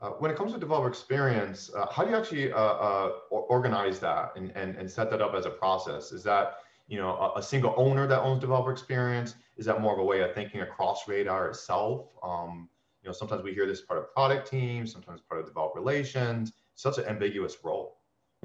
Uh, 0.00 0.10
when 0.10 0.30
it 0.30 0.36
comes 0.36 0.52
to 0.52 0.58
developer 0.58 0.86
experience, 0.86 1.70
uh, 1.74 1.86
how 1.90 2.04
do 2.04 2.10
you 2.10 2.16
actually 2.16 2.52
uh, 2.52 2.56
uh 2.56 3.12
organize 3.30 3.98
that 3.98 4.32
and, 4.36 4.52
and, 4.54 4.76
and 4.76 4.88
set 4.88 5.10
that 5.10 5.20
up 5.20 5.34
as 5.34 5.44
a 5.44 5.50
process? 5.50 6.12
Is 6.12 6.22
that 6.22 6.58
you 6.86 6.98
know 6.98 7.16
a, 7.16 7.40
a, 7.40 7.42
single 7.42 7.74
owner 7.76 8.06
that 8.06 8.20
owns 8.20 8.40
developer 8.40 8.70
experience? 8.70 9.34
Is 9.56 9.66
that 9.66 9.80
more 9.80 9.92
of 9.92 9.98
a 9.98 10.04
way 10.04 10.20
of 10.20 10.34
thinking 10.34 10.60
across 10.60 11.08
Radar 11.08 11.48
itself? 11.48 12.10
Um, 12.22 12.68
you 13.02 13.08
know, 13.08 13.12
sometimes 13.12 13.42
we 13.42 13.52
hear 13.52 13.66
this 13.66 13.80
part 13.80 13.98
of 13.98 14.12
product 14.12 14.48
team, 14.48 14.86
sometimes 14.86 15.20
part 15.20 15.40
of 15.40 15.46
developer 15.46 15.78
relations. 15.80 16.52
Such 16.76 16.98
an 16.98 17.04
ambiguous 17.06 17.56
role. 17.64 17.96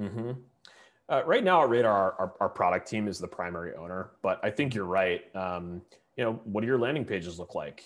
Mm-hmm. 0.01 0.31
Uh, 1.07 1.21
right 1.23 1.43
now 1.43 1.61
at 1.61 1.69
Radar, 1.69 2.15
our, 2.17 2.33
our, 2.39 2.49
product 2.49 2.87
team 2.87 3.07
is 3.07 3.19
the 3.19 3.27
primary 3.27 3.75
owner, 3.75 4.11
but 4.23 4.39
I 4.41 4.49
think 4.49 4.73
you're 4.73 4.85
right. 4.85 5.23
Um, 5.35 5.83
you 6.17 6.23
know, 6.23 6.41
what 6.45 6.61
do 6.61 6.67
your 6.67 6.79
landing 6.79 7.05
pages 7.05 7.37
look 7.37 7.53
like? 7.53 7.83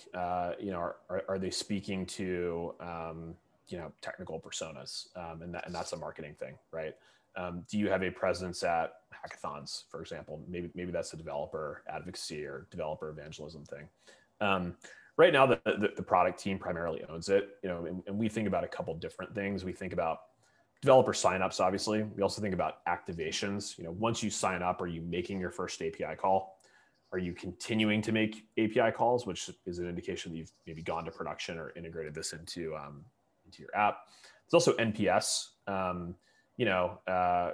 you 0.58 0.70
know, 0.70 0.78
are, 0.78 0.96
are, 1.10 1.22
are, 1.28 1.38
they 1.38 1.50
speaking 1.50 2.06
to 2.06 2.74
um, 2.80 3.34
you 3.68 3.78
know 3.78 3.92
technical 4.00 4.40
personas 4.40 5.06
um, 5.16 5.42
and, 5.42 5.54
that, 5.54 5.66
and 5.66 5.74
that's 5.74 5.92
a 5.92 5.96
marketing 5.96 6.34
thing 6.38 6.54
right? 6.72 6.94
Um, 7.36 7.64
do 7.70 7.78
you 7.78 7.88
have 7.88 8.02
a 8.02 8.10
presence 8.10 8.62
at 8.64 8.94
hackathons 9.14 9.84
for 9.90 10.00
example? 10.00 10.42
Maybe 10.48 10.70
maybe 10.74 10.90
that's 10.90 11.12
a 11.12 11.16
developer 11.16 11.82
advocacy 11.88 12.44
or 12.44 12.66
developer 12.70 13.10
evangelism 13.10 13.64
thing. 13.64 13.88
Um, 14.40 14.76
right 15.16 15.32
now 15.32 15.46
the, 15.46 15.60
the, 15.64 15.90
the, 15.96 16.02
product 16.02 16.38
team 16.38 16.58
primarily 16.58 17.04
owns 17.08 17.28
it 17.28 17.48
you 17.62 17.68
know 17.68 17.86
and, 17.86 18.02
and 18.06 18.16
we 18.16 18.28
think 18.28 18.46
about 18.46 18.64
a 18.64 18.68
couple 18.68 18.94
different 18.94 19.34
things. 19.34 19.64
We 19.64 19.72
think 19.72 19.92
about 19.92 20.18
developer 20.82 21.12
signups 21.12 21.60
obviously. 21.60 22.02
We 22.02 22.22
also 22.22 22.40
think 22.42 22.54
about 22.54 22.84
activations. 22.86 23.78
You 23.78 23.84
know 23.84 23.92
once 23.92 24.22
you 24.22 24.30
sign 24.30 24.62
up 24.62 24.80
are 24.80 24.88
you 24.88 25.02
making 25.02 25.38
your 25.38 25.50
first 25.50 25.80
api 25.80 26.16
call? 26.16 26.56
Are 27.12 27.18
you 27.18 27.34
continuing 27.34 28.02
to 28.02 28.12
make 28.12 28.46
api 28.58 28.90
calls 28.92 29.26
which 29.26 29.50
is 29.64 29.78
an 29.78 29.88
indication 29.88 30.32
that 30.32 30.38
you've 30.38 30.52
maybe 30.66 30.82
gone 30.82 31.04
to 31.04 31.10
production 31.10 31.56
or 31.58 31.72
integrated 31.76 32.14
this 32.14 32.32
into 32.32 32.74
um, 32.74 33.04
into 33.48 33.62
your 33.62 33.74
app. 33.74 33.98
There's 34.44 34.54
also 34.54 34.76
NPS. 34.76 35.46
Um, 35.66 36.14
you 36.56 36.64
know, 36.64 36.98
uh, 37.06 37.52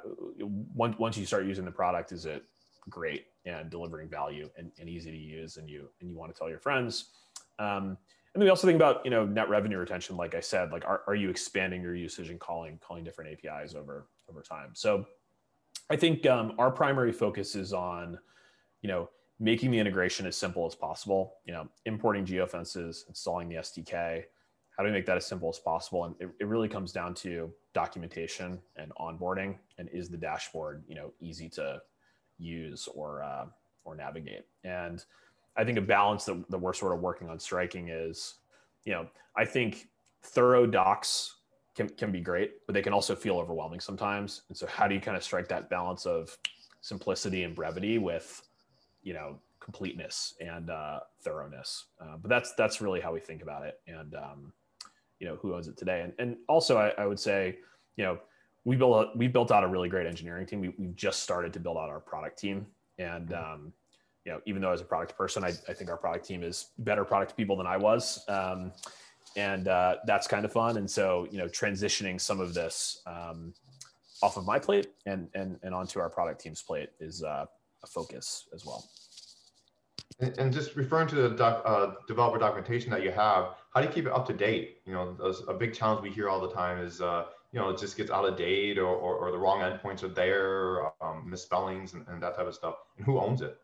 once 0.74 0.98
once 0.98 1.16
you 1.16 1.26
start 1.26 1.46
using 1.46 1.64
the 1.64 1.70
product, 1.70 2.12
is 2.12 2.26
it 2.26 2.42
great 2.88 3.26
and 3.46 3.70
delivering 3.70 4.08
value 4.08 4.48
and, 4.56 4.70
and 4.80 4.88
easy 4.88 5.10
to 5.10 5.16
use, 5.16 5.56
and 5.56 5.68
you 5.68 5.88
and 6.00 6.10
you 6.10 6.16
want 6.16 6.34
to 6.34 6.38
tell 6.38 6.48
your 6.48 6.58
friends. 6.58 7.10
Um, 7.58 7.98
and 8.34 8.40
then 8.40 8.46
we 8.46 8.50
also 8.50 8.66
think 8.66 8.76
about 8.76 9.04
you 9.04 9.10
know 9.10 9.24
net 9.24 9.48
revenue 9.48 9.78
retention. 9.78 10.16
Like 10.16 10.34
I 10.34 10.40
said, 10.40 10.72
like 10.72 10.84
are, 10.84 11.02
are 11.06 11.14
you 11.14 11.30
expanding 11.30 11.82
your 11.82 11.94
usage 11.94 12.30
and 12.30 12.40
calling 12.40 12.78
calling 12.82 13.04
different 13.04 13.32
APIs 13.32 13.74
over 13.74 14.08
over 14.28 14.42
time? 14.42 14.70
So 14.72 15.06
I 15.90 15.96
think 15.96 16.26
um, 16.26 16.54
our 16.58 16.70
primary 16.70 17.12
focus 17.12 17.54
is 17.54 17.72
on 17.72 18.18
you 18.82 18.88
know 18.88 19.10
making 19.38 19.70
the 19.70 19.78
integration 19.78 20.26
as 20.26 20.36
simple 20.36 20.66
as 20.66 20.74
possible. 20.74 21.34
You 21.44 21.52
know, 21.52 21.68
importing 21.84 22.24
geofences, 22.24 23.06
installing 23.08 23.48
the 23.48 23.56
SDK, 23.56 24.24
how 24.76 24.82
do 24.82 24.88
we 24.88 24.92
make 24.92 25.06
that 25.06 25.16
as 25.16 25.26
simple 25.26 25.48
as 25.48 25.58
possible? 25.58 26.04
And 26.04 26.14
it, 26.18 26.28
it 26.40 26.46
really 26.46 26.68
comes 26.68 26.92
down 26.92 27.14
to 27.16 27.52
documentation 27.72 28.60
and 28.76 28.92
onboarding 29.00 29.56
and 29.78 29.88
is 29.90 30.08
the 30.08 30.16
dashboard 30.16 30.84
you 30.88 30.94
know 30.94 31.12
easy 31.20 31.48
to 31.50 31.80
use 32.38 32.88
or 32.94 33.22
uh, 33.22 33.46
or 33.84 33.94
navigate? 33.94 34.46
And 34.64 35.04
i 35.56 35.62
think 35.62 35.78
a 35.78 35.82
balance 35.82 36.24
that, 36.24 36.42
that 36.50 36.58
we're 36.58 36.72
sort 36.72 36.92
of 36.92 37.00
working 37.00 37.28
on 37.28 37.38
striking 37.38 37.88
is 37.88 38.34
you 38.84 38.92
know 38.92 39.06
i 39.36 39.44
think 39.44 39.88
thorough 40.24 40.66
docs 40.66 41.36
can, 41.74 41.88
can 41.90 42.10
be 42.10 42.20
great 42.20 42.66
but 42.66 42.74
they 42.74 42.82
can 42.82 42.92
also 42.92 43.14
feel 43.14 43.38
overwhelming 43.38 43.80
sometimes. 43.80 44.42
And 44.48 44.56
so 44.56 44.66
how 44.66 44.86
do 44.86 44.94
you 44.94 45.00
kind 45.00 45.16
of 45.16 45.24
strike 45.24 45.48
that 45.48 45.68
balance 45.68 46.06
of 46.06 46.36
simplicity 46.80 47.42
and 47.42 47.54
brevity 47.54 47.98
with 47.98 48.42
you 49.02 49.14
know 49.14 49.38
completeness 49.60 50.34
and 50.40 50.70
uh, 50.70 51.00
thoroughness? 51.22 51.86
Uh, 52.00 52.16
but 52.20 52.28
that's 52.28 52.54
that's 52.54 52.80
really 52.80 53.00
how 53.00 53.12
we 53.12 53.20
think 53.20 53.42
about 53.42 53.64
it. 53.64 53.80
And 53.86 54.14
um, 54.14 54.52
you 55.20 55.26
know 55.26 55.36
who 55.36 55.54
owns 55.54 55.68
it 55.68 55.76
today. 55.76 56.00
And 56.02 56.12
and 56.18 56.36
also 56.48 56.76
I, 56.78 56.88
I 57.02 57.06
would 57.06 57.20
say, 57.20 57.58
you 57.96 58.04
know, 58.04 58.18
we 58.64 58.76
built 58.76 59.06
a, 59.06 59.18
we 59.18 59.28
built 59.28 59.50
out 59.50 59.64
a 59.64 59.68
really 59.68 59.88
great 59.88 60.06
engineering 60.06 60.46
team. 60.46 60.60
We, 60.60 60.74
we've 60.78 60.96
just 60.96 61.22
started 61.22 61.52
to 61.52 61.60
build 61.60 61.76
out 61.76 61.90
our 61.90 62.00
product 62.00 62.38
team, 62.38 62.66
and 62.98 63.32
um, 63.32 63.72
you 64.24 64.32
know, 64.32 64.40
even 64.46 64.62
though 64.62 64.72
as 64.72 64.80
a 64.80 64.84
product 64.84 65.16
person, 65.16 65.44
I, 65.44 65.48
I 65.68 65.72
think 65.74 65.90
our 65.90 65.96
product 65.96 66.24
team 66.26 66.42
is 66.42 66.70
better 66.78 67.04
product 67.04 67.36
people 67.36 67.56
than 67.56 67.66
I 67.66 67.76
was. 67.76 68.24
Um, 68.28 68.72
and 69.36 69.68
uh, 69.68 69.96
that's 70.06 70.26
kind 70.26 70.44
of 70.44 70.52
fun. 70.52 70.76
And 70.76 70.90
so, 70.90 71.26
you 71.30 71.38
know, 71.38 71.46
transitioning 71.46 72.20
some 72.20 72.40
of 72.40 72.54
this 72.54 73.02
um, 73.06 73.52
off 74.22 74.36
of 74.36 74.46
my 74.46 74.58
plate 74.58 74.92
and, 75.06 75.28
and, 75.34 75.58
and 75.62 75.74
onto 75.74 75.98
our 75.98 76.08
product 76.08 76.40
team's 76.40 76.62
plate 76.62 76.90
is 77.00 77.22
uh, 77.22 77.44
a 77.82 77.86
focus 77.86 78.48
as 78.54 78.64
well. 78.64 78.88
And, 80.20 80.52
just 80.52 80.76
referring 80.76 81.08
to 81.08 81.16
the 81.16 81.30
doc, 81.30 81.62
uh, 81.64 81.92
developer 82.06 82.38
documentation 82.38 82.90
that 82.92 83.02
you 83.02 83.10
have, 83.10 83.54
how 83.74 83.80
do 83.80 83.86
you 83.86 83.92
keep 83.92 84.06
it 84.06 84.12
up 84.12 84.26
to 84.28 84.32
date? 84.32 84.78
You 84.86 84.92
know, 84.92 85.16
a 85.48 85.54
big 85.54 85.74
challenge 85.74 86.02
we 86.02 86.10
hear 86.10 86.28
all 86.28 86.40
the 86.40 86.52
time 86.52 86.78
is, 86.78 87.00
uh, 87.00 87.24
you 87.52 87.58
know, 87.58 87.70
it 87.70 87.78
just 87.78 87.96
gets 87.96 88.10
out 88.10 88.24
of 88.24 88.36
date 88.36 88.78
or, 88.78 88.86
or, 88.86 89.16
or 89.16 89.32
the 89.32 89.38
wrong 89.38 89.60
endpoints 89.60 90.04
are 90.04 90.08
there, 90.08 90.86
um, 91.02 91.28
misspellings 91.28 91.94
and, 91.94 92.06
and, 92.06 92.22
that 92.22 92.36
type 92.36 92.46
of 92.46 92.54
stuff. 92.54 92.76
And 92.96 93.04
who 93.04 93.18
owns 93.18 93.42
it? 93.42 93.58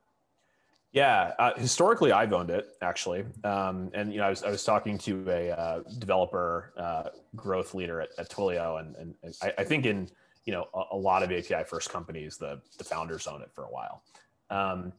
Yeah, 0.92 1.34
uh, 1.38 1.52
historically, 1.56 2.10
I've 2.10 2.32
owned 2.32 2.50
it 2.50 2.76
actually, 2.82 3.24
um, 3.44 3.90
and 3.94 4.12
you 4.12 4.18
know, 4.18 4.24
I 4.24 4.30
was, 4.30 4.42
I 4.42 4.50
was 4.50 4.64
talking 4.64 4.98
to 4.98 5.24
a 5.30 5.50
uh, 5.50 5.80
developer 5.98 6.72
uh, 6.76 7.10
growth 7.36 7.74
leader 7.74 8.00
at, 8.00 8.08
at 8.18 8.28
Twilio, 8.28 8.80
and, 8.80 8.96
and, 8.96 9.14
and 9.22 9.34
I, 9.40 9.52
I, 9.58 9.64
think 9.64 9.86
in 9.86 10.10
you 10.46 10.52
know 10.52 10.66
a, 10.74 10.82
a, 10.90 10.96
lot 10.96 11.22
of 11.22 11.30
API 11.30 11.62
first 11.62 11.90
companies, 11.90 12.38
the 12.38 12.60
the 12.76 12.82
founders 12.82 13.28
own 13.28 13.40
it 13.40 13.52
for 13.54 13.62
a 13.62 13.68
while. 13.68 14.02
Um, 14.50 14.92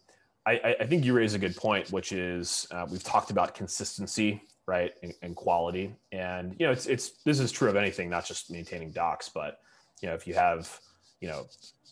I, 0.45 0.75
I, 0.79 0.85
think 0.87 1.05
you 1.05 1.13
raise 1.13 1.35
a 1.35 1.39
good 1.39 1.55
point, 1.55 1.91
which 1.91 2.11
is 2.11 2.67
uh, 2.71 2.87
we've 2.89 3.03
talked 3.03 3.29
about 3.29 3.53
consistency, 3.53 4.41
right, 4.65 4.91
and, 5.03 5.13
and, 5.21 5.35
quality, 5.35 5.95
and 6.11 6.55
you 6.59 6.65
know, 6.65 6.71
it's 6.71 6.87
it's 6.87 7.11
this 7.23 7.39
is 7.39 7.51
true 7.51 7.69
of 7.69 7.75
anything, 7.75 8.09
not 8.09 8.25
just 8.25 8.49
maintaining 8.49 8.91
docs, 8.91 9.29
but 9.29 9.59
you 10.01 10.09
know, 10.09 10.15
if 10.15 10.25
you 10.25 10.33
have 10.33 10.79
you 11.19 11.27
know 11.27 11.45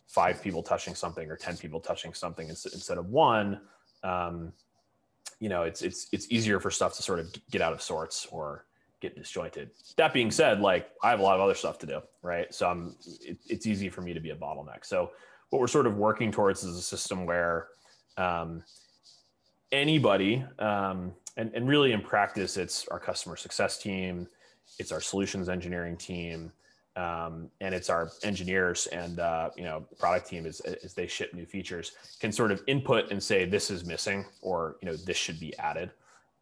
five 0.07 0.41
people 0.41 0.63
touching 0.63 0.95
something 0.95 1.29
or 1.29 1.35
ten 1.35 1.57
people 1.57 1.79
touching 1.79 2.13
something 2.13 2.49
instead 2.49 2.97
of 2.97 3.09
one, 3.09 3.61
um, 4.03 4.51
you 5.39 5.49
know, 5.49 5.63
it's 5.63 5.83
it's 5.83 6.07
it's 6.11 6.27
easier 6.31 6.59
for 6.59 6.71
stuff 6.71 6.95
to 6.95 7.03
sort 7.03 7.19
of 7.19 7.31
get 7.51 7.61
out 7.61 7.73
of 7.73 7.81
sorts 7.81 8.25
or 8.31 8.65
get 8.99 9.15
disjointed. 9.15 9.69
That 9.97 10.11
being 10.11 10.31
said, 10.31 10.59
like 10.59 10.89
I 11.03 11.11
have 11.11 11.19
a 11.19 11.23
lot 11.23 11.35
of 11.35 11.41
other 11.41 11.55
stuff 11.55 11.77
to 11.79 11.85
do, 11.85 12.01
right? 12.23 12.53
So 12.53 12.67
I'm 12.67 12.95
it, 13.21 13.37
it's 13.47 13.67
easy 13.67 13.89
for 13.89 14.01
me 14.01 14.13
to 14.13 14.19
be 14.19 14.31
a 14.31 14.35
bottleneck. 14.35 14.85
So 14.85 15.11
what 15.49 15.59
we're 15.59 15.67
sort 15.67 15.87
of 15.87 15.97
working 15.97 16.31
towards 16.31 16.63
is 16.63 16.77
a 16.77 16.81
system 16.81 17.25
where 17.25 17.67
um, 18.19 18.63
anybody, 19.71 20.43
um, 20.59 21.13
and, 21.37 21.51
and 21.53 21.67
really 21.67 21.93
in 21.93 22.01
practice, 22.01 22.57
it's 22.57 22.87
our 22.89 22.99
customer 22.99 23.35
success 23.35 23.77
team, 23.77 24.27
it's 24.77 24.91
our 24.91 25.01
solutions 25.01 25.49
engineering 25.49 25.97
team, 25.97 26.51
um, 26.95 27.49
and 27.61 27.73
it's 27.73 27.89
our 27.89 28.11
engineers 28.23 28.87
and 28.87 29.19
uh, 29.19 29.49
you 29.55 29.63
know 29.63 29.85
product 29.97 30.27
team 30.27 30.45
as, 30.45 30.59
as 30.59 30.93
they 30.93 31.07
ship 31.07 31.33
new 31.33 31.45
features 31.45 31.93
can 32.19 32.31
sort 32.31 32.51
of 32.51 32.61
input 32.67 33.11
and 33.11 33.21
say 33.21 33.45
this 33.45 33.69
is 33.69 33.85
missing 33.85 34.25
or 34.41 34.75
you 34.81 34.87
know 34.87 34.95
this 34.97 35.15
should 35.15 35.39
be 35.39 35.57
added 35.59 35.91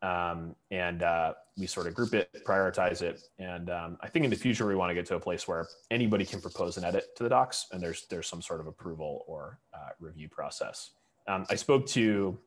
um, 0.01 0.55
and 0.71 1.03
uh, 1.03 1.33
we 1.57 1.65
sort 1.65 1.87
of 1.87 1.95
group 1.95 2.13
it, 2.13 2.29
prioritize 2.45 3.01
it, 3.01 3.21
and 3.39 3.69
um, 3.69 3.97
I 4.01 4.07
think 4.07 4.25
in 4.25 4.31
the 4.31 4.37
future 4.37 4.67
we 4.67 4.75
want 4.75 4.91
to 4.91 4.93
get 4.93 5.07
to 5.07 5.15
a 5.15 5.19
place 5.19 5.47
where 5.47 5.67
anybody 5.89 6.23
can 6.23 6.39
propose 6.39 6.77
an 6.77 6.83
edit 6.83 7.15
to 7.17 7.23
the 7.23 7.29
docs, 7.29 7.67
and 7.71 7.81
there's 7.81 8.05
there's 8.07 8.27
some 8.27 8.41
sort 8.41 8.59
of 8.59 8.67
approval 8.67 9.25
or 9.27 9.59
uh, 9.73 9.89
review 9.99 10.29
process. 10.29 10.91
Um, 11.27 11.45
I 11.49 11.55
spoke 11.55 11.85
to 11.87 12.37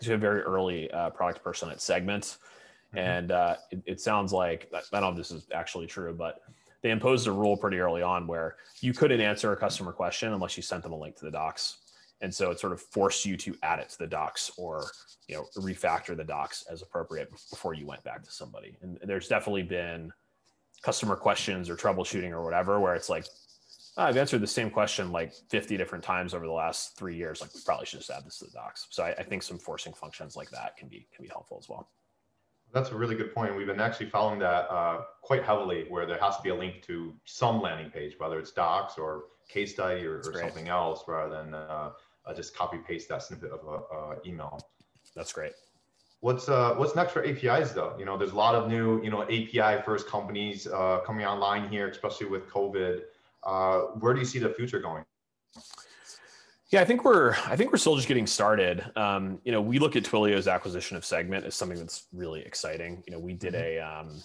to 0.00 0.14
a 0.14 0.18
very 0.18 0.42
early 0.42 0.90
uh, 0.90 1.10
product 1.10 1.44
person 1.44 1.70
at 1.70 1.80
Segment, 1.80 2.24
mm-hmm. 2.24 2.98
and 2.98 3.32
uh, 3.32 3.56
it, 3.70 3.82
it, 3.86 4.00
sounds 4.00 4.32
like 4.32 4.70
I 4.74 4.80
don't 4.92 5.02
know 5.02 5.10
if 5.10 5.16
this 5.16 5.30
is 5.30 5.46
actually 5.54 5.86
true, 5.86 6.12
but 6.12 6.40
they 6.82 6.90
imposed 6.90 7.26
a 7.28 7.32
rule 7.32 7.56
pretty 7.56 7.78
early 7.78 8.02
on 8.02 8.26
where 8.26 8.56
you 8.80 8.92
couldn't 8.92 9.20
answer 9.20 9.52
a 9.52 9.56
customer 9.56 9.92
question 9.92 10.32
unless 10.32 10.56
you 10.56 10.62
sent 10.62 10.82
them 10.82 10.92
a 10.92 10.98
link 10.98 11.16
to 11.16 11.24
the 11.24 11.30
docs 11.30 11.78
and 12.22 12.32
so 12.32 12.50
it 12.50 12.60
sort 12.60 12.72
of 12.72 12.80
forced 12.80 13.26
you 13.26 13.36
to 13.36 13.54
add 13.62 13.80
it 13.80 13.88
to 13.90 13.98
the 13.98 14.06
docs 14.06 14.50
or 14.56 14.86
you 15.28 15.36
know 15.36 15.46
refactor 15.58 16.16
the 16.16 16.24
docs 16.24 16.64
as 16.70 16.80
appropriate 16.80 17.30
before 17.50 17.74
you 17.74 17.86
went 17.86 18.02
back 18.04 18.22
to 18.22 18.30
somebody 18.30 18.76
and 18.80 18.98
there's 19.04 19.28
definitely 19.28 19.62
been 19.62 20.10
customer 20.82 21.16
questions 21.16 21.68
or 21.68 21.76
troubleshooting 21.76 22.30
or 22.30 22.42
whatever 22.42 22.80
where 22.80 22.94
it's 22.94 23.08
like 23.08 23.26
i've 23.96 24.16
answered 24.16 24.40
the 24.40 24.46
same 24.46 24.70
question 24.70 25.12
like 25.12 25.32
50 25.50 25.76
different 25.76 26.04
times 26.04 26.34
over 26.34 26.46
the 26.46 26.52
last 26.52 26.96
three 26.96 27.16
years 27.16 27.40
like 27.40 27.54
we 27.54 27.60
probably 27.64 27.86
should 27.86 28.00
just 28.00 28.10
add 28.10 28.24
this 28.24 28.38
to 28.38 28.46
the 28.46 28.50
docs 28.52 28.86
so 28.90 29.02
I, 29.02 29.10
I 29.10 29.22
think 29.22 29.42
some 29.42 29.58
forcing 29.58 29.92
functions 29.92 30.36
like 30.36 30.50
that 30.50 30.76
can 30.76 30.88
be 30.88 31.06
can 31.14 31.24
be 31.24 31.28
helpful 31.28 31.58
as 31.60 31.68
well 31.68 31.88
that's 32.72 32.90
a 32.90 32.94
really 32.94 33.14
good 33.14 33.34
point. 33.34 33.54
We've 33.54 33.66
been 33.66 33.80
actually 33.80 34.08
following 34.08 34.38
that 34.40 34.70
uh, 34.70 35.02
quite 35.20 35.44
heavily, 35.44 35.84
where 35.88 36.06
there 36.06 36.18
has 36.18 36.36
to 36.38 36.42
be 36.42 36.48
a 36.48 36.54
link 36.54 36.82
to 36.86 37.14
some 37.24 37.60
landing 37.60 37.90
page, 37.90 38.14
whether 38.18 38.38
it's 38.38 38.50
docs 38.50 38.96
or 38.96 39.24
case 39.48 39.72
study 39.72 40.06
or, 40.06 40.22
or 40.24 40.32
something 40.32 40.68
else, 40.68 41.04
rather 41.06 41.36
than 41.36 41.54
uh, 41.54 41.90
uh, 42.24 42.34
just 42.34 42.56
copy 42.56 42.78
paste 42.78 43.08
that 43.10 43.22
snippet 43.22 43.50
of 43.50 43.60
a 43.66 43.94
uh, 43.94 44.14
email. 44.24 44.58
That's 45.14 45.32
great. 45.32 45.52
What's 46.20 46.48
uh, 46.48 46.74
what's 46.76 46.96
next 46.96 47.12
for 47.12 47.24
APIs 47.26 47.72
though? 47.72 47.94
You 47.98 48.06
know, 48.06 48.16
there's 48.16 48.32
a 48.32 48.36
lot 48.36 48.54
of 48.54 48.68
new 48.68 49.02
you 49.02 49.10
know 49.10 49.24
API 49.24 49.82
first 49.82 50.06
companies 50.06 50.66
uh, 50.66 51.00
coming 51.04 51.26
online 51.26 51.68
here, 51.68 51.88
especially 51.88 52.28
with 52.28 52.48
COVID. 52.48 53.00
Uh, 53.44 53.80
where 54.00 54.14
do 54.14 54.20
you 54.20 54.26
see 54.26 54.38
the 54.38 54.50
future 54.50 54.80
going? 54.80 55.04
Yeah, 56.70 56.80
I 56.80 56.84
think 56.86 57.04
we're 57.04 57.34
I 57.46 57.54
think 57.56 57.70
we're 57.70 57.78
still 57.78 57.96
just 57.96 58.08
getting 58.08 58.26
started. 58.26 58.84
Um, 58.96 59.40
you 59.44 59.52
know, 59.52 59.60
we 59.60 59.78
look 59.78 59.94
at 59.94 60.04
Twilio's 60.04 60.48
acquisition 60.48 60.96
of 60.96 61.04
Segment 61.04 61.44
as 61.44 61.54
something 61.54 61.78
that's 61.78 62.06
really 62.12 62.40
exciting. 62.40 63.02
You 63.06 63.12
know, 63.12 63.18
we 63.18 63.34
did 63.34 63.52
mm-hmm. 63.52 63.78
a 63.78 64.00
um, 64.00 64.22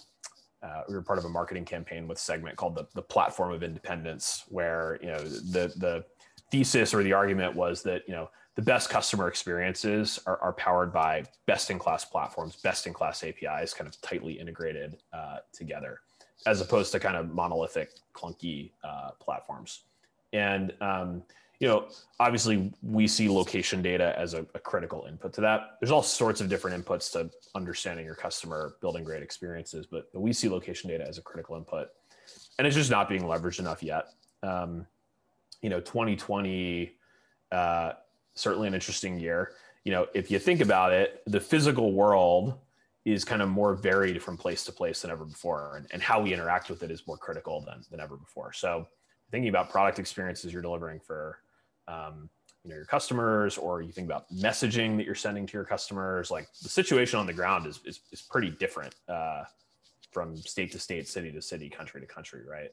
uh, 0.62 0.82
we 0.88 0.94
were 0.94 1.02
part 1.02 1.18
of 1.18 1.26
a 1.26 1.28
marketing 1.28 1.66
campaign 1.66 2.08
with 2.08 2.18
Segment 2.18 2.56
called 2.56 2.74
the 2.74 2.86
the 2.94 3.02
Platform 3.02 3.52
of 3.52 3.62
Independence, 3.62 4.44
where 4.48 4.98
you 5.02 5.08
know 5.08 5.18
the 5.18 5.72
the 5.76 6.04
thesis 6.50 6.94
or 6.94 7.02
the 7.02 7.12
argument 7.12 7.54
was 7.54 7.82
that 7.82 8.02
you 8.08 8.14
know 8.14 8.30
the 8.56 8.62
best 8.62 8.90
customer 8.90 9.28
experiences 9.28 10.18
are, 10.26 10.38
are 10.38 10.52
powered 10.54 10.92
by 10.92 11.24
best 11.46 11.70
in 11.70 11.78
class 11.78 12.04
platforms, 12.04 12.56
best 12.56 12.88
in 12.88 12.92
class 12.92 13.22
APIs, 13.22 13.72
kind 13.72 13.86
of 13.86 14.00
tightly 14.00 14.32
integrated 14.32 14.96
uh, 15.12 15.36
together, 15.52 16.00
as 16.46 16.60
opposed 16.60 16.92
to 16.92 17.00
kind 17.00 17.16
of 17.16 17.32
monolithic, 17.34 17.90
clunky 18.14 18.70
uh, 18.84 19.10
platforms. 19.20 19.82
And 20.32 20.72
um, 20.80 21.22
you 21.60 21.66
know, 21.66 21.88
obviously, 22.20 22.72
we 22.82 23.08
see 23.08 23.28
location 23.28 23.82
data 23.82 24.16
as 24.16 24.34
a, 24.34 24.46
a, 24.54 24.60
critical 24.60 25.06
input 25.08 25.32
to 25.32 25.40
that. 25.40 25.76
There's 25.80 25.90
all 25.90 26.04
sorts 26.04 26.40
of 26.40 26.48
different 26.48 26.84
inputs 26.84 27.10
to 27.12 27.30
understanding 27.56 28.06
your 28.06 28.14
customer, 28.14 28.76
building 28.80 29.02
great 29.02 29.24
experiences, 29.24 29.84
but, 29.84 30.12
but 30.12 30.20
we 30.20 30.32
see 30.32 30.48
location 30.48 30.88
data 30.88 31.04
as 31.08 31.18
a 31.18 31.22
critical 31.22 31.56
input, 31.56 31.88
and 32.58 32.66
it's 32.66 32.76
just 32.76 32.92
not 32.92 33.08
being 33.08 33.22
leveraged 33.22 33.58
enough 33.58 33.82
yet. 33.82 34.06
Um, 34.44 34.86
you 35.62 35.70
know 35.70 35.80
2020 35.80 36.92
uh, 37.52 37.92
certainly 38.34 38.68
an 38.68 38.74
interesting 38.74 39.18
year 39.18 39.52
you 39.84 39.92
know 39.92 40.06
if 40.14 40.30
you 40.30 40.38
think 40.38 40.60
about 40.60 40.92
it 40.92 41.22
the 41.26 41.40
physical 41.40 41.92
world 41.92 42.54
is 43.12 43.24
kind 43.24 43.42
of 43.42 43.48
more 43.48 43.74
varied 43.74 44.22
from 44.22 44.36
place 44.36 44.64
to 44.64 44.72
place 44.72 45.02
than 45.02 45.10
ever 45.10 45.24
before 45.24 45.76
and, 45.76 45.86
and 45.92 46.02
how 46.02 46.20
we 46.20 46.32
interact 46.32 46.70
with 46.70 46.82
it 46.82 46.90
is 46.90 47.06
more 47.06 47.16
critical 47.16 47.60
than, 47.60 47.82
than 47.90 48.00
ever 48.00 48.16
before 48.16 48.52
so 48.52 48.86
thinking 49.30 49.48
about 49.48 49.70
product 49.70 49.98
experiences 49.98 50.52
you're 50.52 50.62
delivering 50.62 51.00
for 51.00 51.38
um, 51.86 52.28
you 52.64 52.70
know 52.70 52.76
your 52.76 52.84
customers 52.84 53.56
or 53.56 53.82
you 53.82 53.92
think 53.92 54.06
about 54.06 54.30
messaging 54.32 54.96
that 54.96 55.06
you're 55.06 55.14
sending 55.14 55.46
to 55.46 55.52
your 55.52 55.64
customers 55.64 56.30
like 56.30 56.48
the 56.62 56.68
situation 56.68 57.18
on 57.18 57.26
the 57.26 57.32
ground 57.32 57.66
is, 57.66 57.80
is, 57.84 58.00
is 58.12 58.22
pretty 58.22 58.50
different 58.50 58.94
uh, 59.08 59.44
from 60.10 60.36
state 60.36 60.72
to 60.72 60.78
state 60.78 61.06
city 61.08 61.30
to 61.30 61.40
city 61.40 61.68
country 61.68 62.00
to 62.00 62.06
country 62.06 62.42
right 62.48 62.70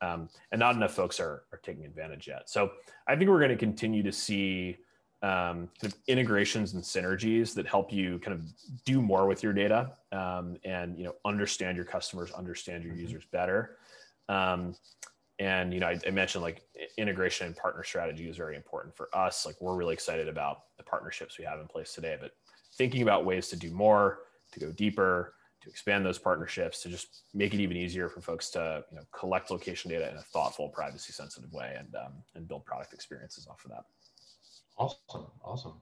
um, 0.00 0.28
and 0.52 0.58
not 0.58 0.76
enough 0.76 0.94
folks 0.94 1.18
are, 1.20 1.42
are 1.52 1.60
taking 1.62 1.84
advantage 1.84 2.28
yet. 2.28 2.48
So 2.48 2.70
I 3.06 3.16
think 3.16 3.30
we're 3.30 3.40
going 3.40 3.50
to 3.50 3.56
continue 3.56 4.02
to 4.02 4.12
see 4.12 4.76
um, 5.22 5.68
kind 5.80 5.92
of 5.92 5.94
integrations 6.06 6.74
and 6.74 6.82
synergies 6.82 7.54
that 7.54 7.66
help 7.66 7.92
you 7.92 8.18
kind 8.20 8.34
of 8.34 8.42
do 8.84 9.02
more 9.02 9.26
with 9.26 9.42
your 9.42 9.52
data 9.52 9.92
um, 10.12 10.56
and 10.64 10.96
you 10.96 11.04
know 11.04 11.14
understand 11.24 11.76
your 11.76 11.84
customers, 11.84 12.30
understand 12.32 12.84
your 12.84 12.92
mm-hmm. 12.92 13.02
users 13.02 13.24
better. 13.32 13.76
Um, 14.28 14.74
and 15.40 15.72
you 15.72 15.80
know, 15.80 15.86
I, 15.86 15.98
I, 16.06 16.10
mentioned 16.10 16.42
like 16.42 16.62
integration 16.96 17.46
and 17.46 17.56
partner 17.56 17.84
strategy 17.84 18.28
is 18.28 18.36
very 18.36 18.56
important 18.56 18.96
for 18.96 19.08
us. 19.14 19.46
Like 19.46 19.56
we're 19.60 19.76
really 19.76 19.94
excited 19.94 20.28
about 20.28 20.62
the 20.76 20.82
partnerships 20.82 21.38
we 21.38 21.44
have 21.44 21.60
in 21.60 21.66
place 21.66 21.92
today, 21.92 22.16
but 22.20 22.32
thinking 22.76 23.02
about 23.02 23.24
ways 23.24 23.48
to 23.48 23.56
do 23.56 23.70
more, 23.70 24.20
to 24.52 24.60
go 24.60 24.72
deeper, 24.72 25.34
to 25.62 25.68
expand 25.68 26.04
those 26.04 26.18
partnerships 26.18 26.82
to 26.82 26.88
just 26.88 27.24
make 27.34 27.52
it 27.52 27.60
even 27.60 27.76
easier 27.76 28.08
for 28.08 28.20
folks 28.20 28.50
to 28.50 28.84
you 28.90 28.96
know 28.96 29.02
collect 29.12 29.50
location 29.50 29.90
data 29.90 30.10
in 30.10 30.16
a 30.16 30.22
thoughtful 30.22 30.68
privacy 30.68 31.12
sensitive 31.12 31.52
way 31.52 31.74
and 31.78 31.94
um, 31.94 32.12
and 32.34 32.46
build 32.48 32.64
product 32.64 32.92
experiences 32.92 33.46
off 33.48 33.64
of 33.64 33.70
that 33.70 33.84
awesome 34.78 35.26
awesome 35.44 35.74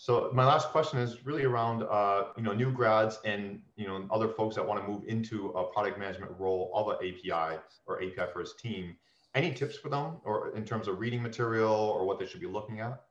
so 0.00 0.30
my 0.32 0.46
last 0.46 0.68
question 0.68 0.98
is 0.98 1.26
really 1.26 1.44
around 1.44 1.82
uh, 1.82 2.28
you 2.34 2.42
know 2.42 2.54
new 2.54 2.72
grads 2.72 3.18
and 3.26 3.60
you 3.76 3.86
know 3.86 4.06
other 4.10 4.28
folks 4.28 4.56
that 4.56 4.66
want 4.66 4.80
to 4.80 4.90
move 4.90 5.02
into 5.06 5.48
a 5.50 5.64
product 5.64 5.98
management 5.98 6.32
role 6.38 6.72
of 6.74 6.88
an 6.88 6.96
API 7.06 7.58
or 7.86 8.02
API 8.02 8.32
first 8.32 8.58
team. 8.58 8.96
Any 9.34 9.52
tips 9.52 9.76
for 9.76 9.90
them, 9.90 10.16
or 10.24 10.56
in 10.56 10.64
terms 10.64 10.88
of 10.88 11.00
reading 11.00 11.22
material, 11.22 11.70
or 11.70 12.06
what 12.06 12.18
they 12.18 12.24
should 12.24 12.40
be 12.40 12.46
looking 12.46 12.80
at? 12.80 13.02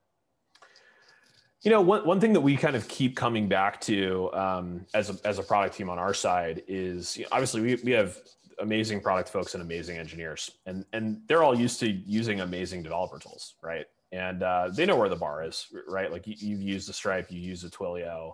You 1.62 1.70
know, 1.70 1.80
one, 1.80 2.08
one 2.08 2.20
thing 2.20 2.34
that 2.34 2.42
we 2.42 2.58
kind 2.58 2.76
of 2.76 2.88
keep 2.88 3.16
coming 3.16 3.48
back 3.48 3.80
to 3.82 4.34
um, 4.34 4.88
as, 4.96 5.12
a, 5.12 5.28
as 5.28 5.38
a 5.38 5.44
product 5.44 5.76
team 5.76 5.92
on 5.92 6.00
our 6.00 6.16
side 6.16 6.64
is 6.68 7.16
you 7.18 7.24
know, 7.26 7.30
obviously 7.34 7.62
we, 7.62 7.76
we 7.84 7.92
have 7.92 8.18
amazing 8.62 9.00
product 9.00 9.30
folks 9.30 9.54
and 9.54 9.62
amazing 9.62 10.00
engineers, 10.00 10.50
and, 10.66 10.86
and 10.94 11.22
they're 11.28 11.44
all 11.44 11.56
used 11.56 11.80
to 11.82 11.92
using 11.92 12.42
amazing 12.42 12.82
developer 12.82 13.20
tools, 13.20 13.54
right? 13.62 13.86
And 14.12 14.42
uh, 14.42 14.70
they 14.74 14.86
know 14.86 14.96
where 14.96 15.10
the 15.10 15.16
bar 15.16 15.44
is, 15.44 15.68
right? 15.88 16.12
Like 16.12 16.26
you, 16.26 16.36
you've 16.38 16.62
used 16.62 16.90
the 16.90 16.94
Stripe, 16.94 17.32
you 17.32 17.40
use 17.40 17.62
the 17.62 17.70
Twilio. 17.70 18.34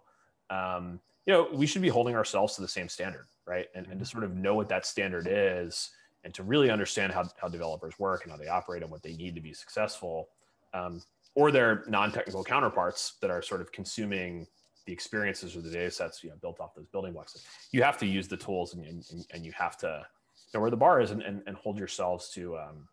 Um, 0.50 1.00
you 1.26 1.34
know, 1.34 1.50
we 1.52 1.66
should 1.66 1.82
be 1.82 1.90
holding 1.90 2.16
ourselves 2.16 2.56
to 2.56 2.62
the 2.62 2.68
same 2.68 2.88
standard, 2.88 3.28
right? 3.46 3.68
And, 3.76 3.88
and 3.88 4.00
to 4.00 4.06
sort 4.06 4.24
of 4.24 4.36
know 4.36 4.56
what 4.56 4.70
that 4.70 4.86
standard 4.86 5.28
is 5.30 5.90
and 6.24 6.34
to 6.34 6.44
really 6.44 6.70
understand 6.70 7.14
how, 7.14 7.30
how 7.38 7.48
developers 7.48 8.00
work 8.00 8.24
and 8.24 8.32
how 8.32 8.38
they 8.38 8.48
operate 8.48 8.84
and 8.84 8.92
what 8.92 9.04
they 9.04 9.14
need 9.14 9.36
to 9.36 9.42
be 9.42 9.54
successful. 9.54 10.30
Um, 10.74 11.02
or 11.36 11.52
their 11.52 11.84
non-technical 11.88 12.44
counterparts 12.44 13.16
that 13.22 13.30
are 13.30 13.42
sort 13.42 13.62
of 13.62 13.72
consuming 13.72 14.48
the 14.86 14.94
experiences 14.94 15.56
or 15.56 15.62
the 15.62 15.70
data 15.70 15.92
sets 15.92 16.24
you 16.24 16.30
know 16.30 16.36
built 16.42 16.60
off 16.60 16.76
those 16.76 16.86
building 16.88 17.12
blocks 17.12 17.44
you 17.72 17.82
have 17.82 17.98
to 17.98 18.06
use 18.06 18.28
the 18.28 18.38
tools 18.38 18.76
and, 18.76 18.86
and, 18.86 19.26
and 19.34 19.46
you 19.46 19.52
have 19.52 19.78
to 19.78 20.06
know 20.54 20.60
where 20.60 20.70
the 20.70 20.78
bar 20.78 21.02
is 21.02 21.12
and, 21.12 21.22
and, 21.24 21.42
and 21.48 21.58
hold 21.58 21.78
yourselves 21.78 22.30
to 22.30 22.58
um, 22.58 22.88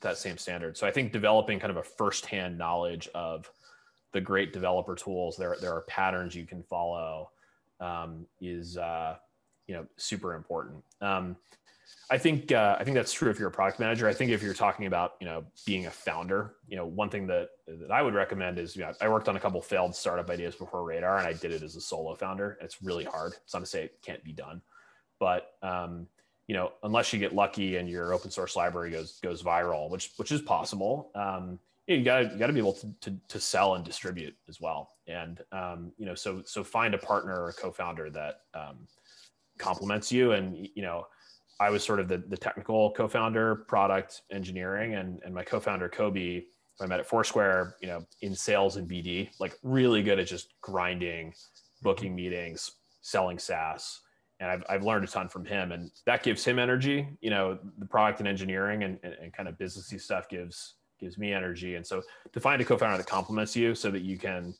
that 0.00 0.18
same 0.18 0.38
standard 0.38 0.76
so 0.76 0.86
i 0.86 0.90
think 0.90 1.12
developing 1.12 1.58
kind 1.58 1.70
of 1.70 1.76
a 1.76 1.82
firsthand 1.82 2.56
knowledge 2.56 3.08
of 3.14 3.50
the 4.12 4.20
great 4.20 4.52
developer 4.52 4.94
tools 4.94 5.36
there, 5.36 5.56
there 5.60 5.72
are 5.72 5.82
patterns 5.82 6.34
you 6.34 6.46
can 6.46 6.62
follow 6.62 7.30
um, 7.80 8.26
is 8.40 8.76
uh, 8.76 9.16
you 9.66 9.74
know 9.74 9.86
super 9.96 10.34
important 10.34 10.82
um, 11.00 11.36
I 12.10 12.16
think 12.16 12.52
uh, 12.52 12.76
I 12.78 12.84
think 12.84 12.94
that's 12.94 13.12
true 13.12 13.30
if 13.30 13.38
you're 13.38 13.48
a 13.48 13.52
product 13.52 13.80
manager. 13.80 14.08
I 14.08 14.14
think 14.14 14.30
if 14.30 14.42
you're 14.42 14.54
talking 14.54 14.86
about 14.86 15.14
you 15.20 15.26
know 15.26 15.44
being 15.66 15.86
a 15.86 15.90
founder, 15.90 16.54
you 16.66 16.76
know 16.76 16.86
one 16.86 17.10
thing 17.10 17.26
that 17.26 17.50
that 17.66 17.90
I 17.90 18.00
would 18.00 18.14
recommend 18.14 18.58
is 18.58 18.74
you 18.74 18.82
know 18.82 18.92
I 19.00 19.08
worked 19.08 19.28
on 19.28 19.36
a 19.36 19.40
couple 19.40 19.60
failed 19.60 19.94
startup 19.94 20.30
ideas 20.30 20.54
before 20.54 20.84
Radar, 20.84 21.18
and 21.18 21.26
I 21.26 21.34
did 21.34 21.52
it 21.52 21.62
as 21.62 21.76
a 21.76 21.80
solo 21.80 22.14
founder. 22.14 22.56
It's 22.62 22.82
really 22.82 23.04
hard. 23.04 23.34
It's 23.44 23.52
not 23.52 23.60
to 23.60 23.66
say 23.66 23.84
it 23.84 23.98
can't 24.02 24.24
be 24.24 24.32
done, 24.32 24.62
but 25.18 25.52
um, 25.62 26.06
you 26.48 26.54
know 26.54 26.72
unless 26.82 27.12
you 27.12 27.18
get 27.18 27.34
lucky 27.34 27.76
and 27.76 27.88
your 27.88 28.12
open 28.12 28.30
source 28.30 28.56
library 28.56 28.90
goes 28.90 29.20
goes 29.22 29.42
viral, 29.42 29.88
which 29.90 30.10
which 30.16 30.32
is 30.32 30.42
possible, 30.42 31.10
um, 31.14 31.58
you 31.86 32.02
got 32.02 32.32
you 32.32 32.38
got 32.38 32.48
to 32.48 32.52
be 32.52 32.58
able 32.58 32.72
to, 32.72 32.92
to, 33.00 33.14
to 33.28 33.38
sell 33.38 33.76
and 33.76 33.84
distribute 33.84 34.34
as 34.48 34.60
well. 34.60 34.90
And 35.06 35.40
um, 35.52 35.92
you 35.96 36.06
know 36.06 36.14
so 36.14 36.42
so 36.44 36.64
find 36.64 36.94
a 36.94 36.98
partner 36.98 37.40
or 37.40 37.50
a 37.50 37.52
co-founder 37.52 38.10
that 38.10 38.40
um, 38.54 38.88
complements 39.58 40.10
you, 40.10 40.32
and 40.32 40.68
you 40.74 40.82
know 40.82 41.06
I 41.60 41.70
was 41.70 41.82
sort 41.82 42.00
of 42.00 42.08
the, 42.08 42.18
the 42.18 42.36
technical 42.36 42.92
co-founder, 42.92 43.56
product 43.66 44.22
engineering, 44.30 44.94
and, 44.94 45.20
and 45.24 45.34
my 45.34 45.42
co-founder 45.42 45.88
Coby, 45.88 46.44
I 46.80 46.86
met 46.86 47.00
at 47.00 47.06
Foursquare, 47.06 47.74
you 47.80 47.88
know, 47.88 48.06
in 48.22 48.34
sales 48.34 48.76
and 48.76 48.88
BD, 48.88 49.30
like 49.40 49.56
really 49.64 50.02
good 50.02 50.20
at 50.20 50.28
just 50.28 50.54
grinding, 50.60 51.34
booking 51.82 52.14
meetings, 52.14 52.70
selling 53.00 53.38
SaaS. 53.38 54.00
And 54.40 54.50
I've, 54.50 54.62
I've 54.68 54.84
learned 54.84 55.04
a 55.04 55.08
ton 55.08 55.28
from 55.28 55.44
him 55.44 55.72
and 55.72 55.90
that 56.06 56.22
gives 56.22 56.44
him 56.44 56.58
energy, 56.58 57.08
you 57.20 57.30
know, 57.30 57.58
the 57.78 57.86
product 57.86 58.20
and 58.20 58.28
engineering 58.28 58.84
and, 58.84 58.98
and, 59.02 59.14
and 59.14 59.32
kind 59.32 59.48
of 59.48 59.58
businessy 59.58 60.00
stuff 60.00 60.28
gives, 60.28 60.74
gives 61.00 61.18
me 61.18 61.32
energy. 61.32 61.74
And 61.74 61.84
so 61.84 62.02
to 62.32 62.40
find 62.40 62.60
a 62.62 62.64
co-founder 62.64 62.96
that 62.98 63.06
complements 63.06 63.56
you 63.56 63.74
so 63.74 63.90
that 63.90 64.02
you 64.02 64.16
can 64.16 64.54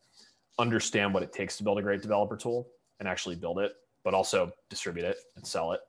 understand 0.58 1.14
what 1.14 1.22
it 1.22 1.32
takes 1.32 1.56
to 1.58 1.64
build 1.64 1.78
a 1.78 1.82
great 1.82 2.02
developer 2.02 2.36
tool 2.36 2.68
and 2.98 3.08
actually 3.08 3.36
build 3.36 3.60
it, 3.60 3.74
but 4.02 4.14
also 4.14 4.50
distribute 4.68 5.04
it 5.04 5.18
and 5.36 5.46
sell 5.46 5.72
it 5.72 5.80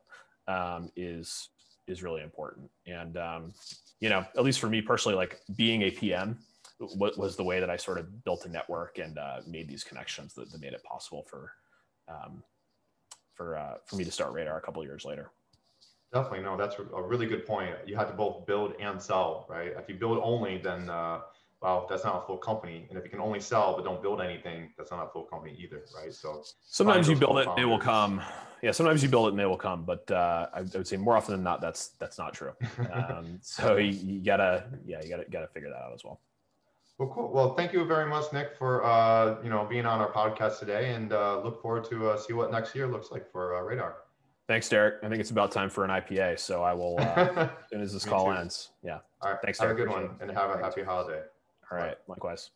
um, 0.48 0.92
is 0.96 1.50
is 1.88 2.04
really 2.04 2.22
important. 2.22 2.70
And 2.86 3.18
um, 3.18 3.54
you 4.00 4.10
know, 4.10 4.24
at 4.38 4.44
least 4.44 4.60
for 4.60 4.70
me 4.70 4.80
personally, 4.80 5.16
like 5.16 5.40
being 5.56 5.84
a 5.84 5.92
PM 5.92 6.38
what 6.80 7.18
was 7.18 7.36
the 7.36 7.44
way 7.44 7.60
that 7.60 7.70
I 7.70 7.76
sort 7.76 7.98
of 7.98 8.24
built 8.24 8.46
a 8.46 8.50
network 8.50 9.00
and 9.00 9.18
uh, 9.18 9.42
made 9.46 9.68
these 9.68 9.84
connections 9.84 10.34
that, 10.36 10.52
that, 10.52 10.62
made 10.62 10.74
it 10.74 10.84
possible 10.84 11.26
for 11.30 11.52
um, 12.08 12.42
for 13.40 13.58
uh, 13.58 13.76
for 13.86 13.96
me 13.96 14.04
to 14.04 14.12
start 14.12 14.34
Radar 14.34 14.58
a 14.58 14.62
couple 14.62 14.84
years 14.84 15.06
later. 15.06 15.32
Definitely, 16.14 16.42
no, 16.42 16.58
that's 16.58 16.76
a 16.78 17.02
really 17.02 17.26
good 17.26 17.46
point. 17.46 17.74
You 17.86 17.96
have 17.96 18.10
to 18.10 18.14
both 18.14 18.46
build 18.46 18.74
and 18.82 19.02
sell, 19.02 19.46
right? 19.48 19.72
If 19.78 19.88
you 19.88 19.96
build 19.96 20.20
only, 20.22 20.58
then 20.58 20.90
uh, 20.90 21.22
well, 21.62 21.88
that's 21.90 22.04
not 22.04 22.24
a 22.24 22.28
full 22.28 22.38
company. 22.38 22.86
And 22.90 22.98
if 22.98 23.06
you 23.06 23.10
can 23.10 23.22
only 23.22 23.40
sell 23.40 23.76
but 23.76 23.86
don't 23.86 24.02
build 24.02 24.20
anything, 24.20 24.72
that's 24.78 24.92
not 24.92 25.06
a 25.06 25.10
full 25.10 25.24
company 25.24 25.56
either, 25.58 25.86
right? 25.96 26.14
So 26.14 26.44
sometimes 26.62 27.08
you 27.08 27.16
build 27.16 27.38
it, 27.38 27.48
it 27.58 27.66
will 27.66 27.80
come. 27.80 28.22
Yeah, 28.62 28.72
sometimes 28.72 29.02
you 29.02 29.08
build 29.08 29.28
it 29.28 29.30
and 29.30 29.40
they 29.40 29.46
will 29.46 29.56
come, 29.56 29.86
but 29.86 30.10
uh, 30.12 30.48
I, 30.54 30.62
would 30.62 30.86
say 30.86 30.98
more 30.98 31.16
often 31.16 31.34
than 31.34 31.44
not, 31.44 31.62
that's 31.62 31.90
that's 32.00 32.18
not 32.18 32.34
true. 32.34 32.52
Um, 32.94 33.40
so 33.42 33.78
you, 33.78 33.92
you, 33.92 34.20
gotta, 34.20 34.66
yeah, 34.86 35.02
you 35.02 35.10
gotta 35.10 35.26
gotta 35.30 35.48
figure 35.48 35.70
that 35.70 35.78
out 35.78 35.94
as 35.94 36.04
well. 36.04 36.20
Well, 37.00 37.08
cool. 37.16 37.32
Well, 37.32 37.54
thank 37.56 37.72
you 37.72 37.86
very 37.86 38.10
much, 38.10 38.32
Nick, 38.34 38.58
for 38.58 38.86
uh, 38.86 39.42
you 39.42 39.50
know 39.50 39.66
being 39.66 39.86
on 39.86 40.02
our 40.02 40.12
podcast 40.12 40.60
today, 40.60 40.94
and 40.94 41.14
uh, 41.14 41.42
look 41.42 41.62
forward 41.62 41.86
to 41.86 42.10
uh, 42.10 42.18
see 42.18 42.34
what 42.34 42.52
next 42.52 42.76
year 42.76 42.88
looks 42.88 43.10
like 43.10 43.32
for 43.32 43.56
uh, 43.56 43.62
Radar. 43.62 43.96
Thanks, 44.50 44.68
Derric. 44.68 44.96
I 45.02 45.08
think 45.08 45.22
it's 45.22 45.32
about 45.32 45.54
time 45.54 45.70
for 45.70 45.86
an 45.86 45.92
IPA, 45.92 46.40
so 46.40 46.62
I 46.62 46.74
will 46.74 46.98
uh, 47.00 47.04
as 47.38 47.70
soon 47.72 47.82
as 47.82 47.94
this 47.94 48.04
call 48.04 48.26
too. 48.26 48.32
ends. 48.32 48.72
Yeah. 48.84 49.00
All 49.22 49.32
right. 49.32 49.40
Thanks. 49.42 49.60
Have 49.60 49.70
Derric. 49.70 49.74
a 49.74 49.76
good 49.76 49.90
one, 49.90 50.10
and 50.20 50.30
have 50.30 50.50
a 50.50 50.58
happy 50.58 50.84
holiday. 50.84 51.22
All 51.72 51.78
right. 51.78 51.96
Likewise. 52.10 52.52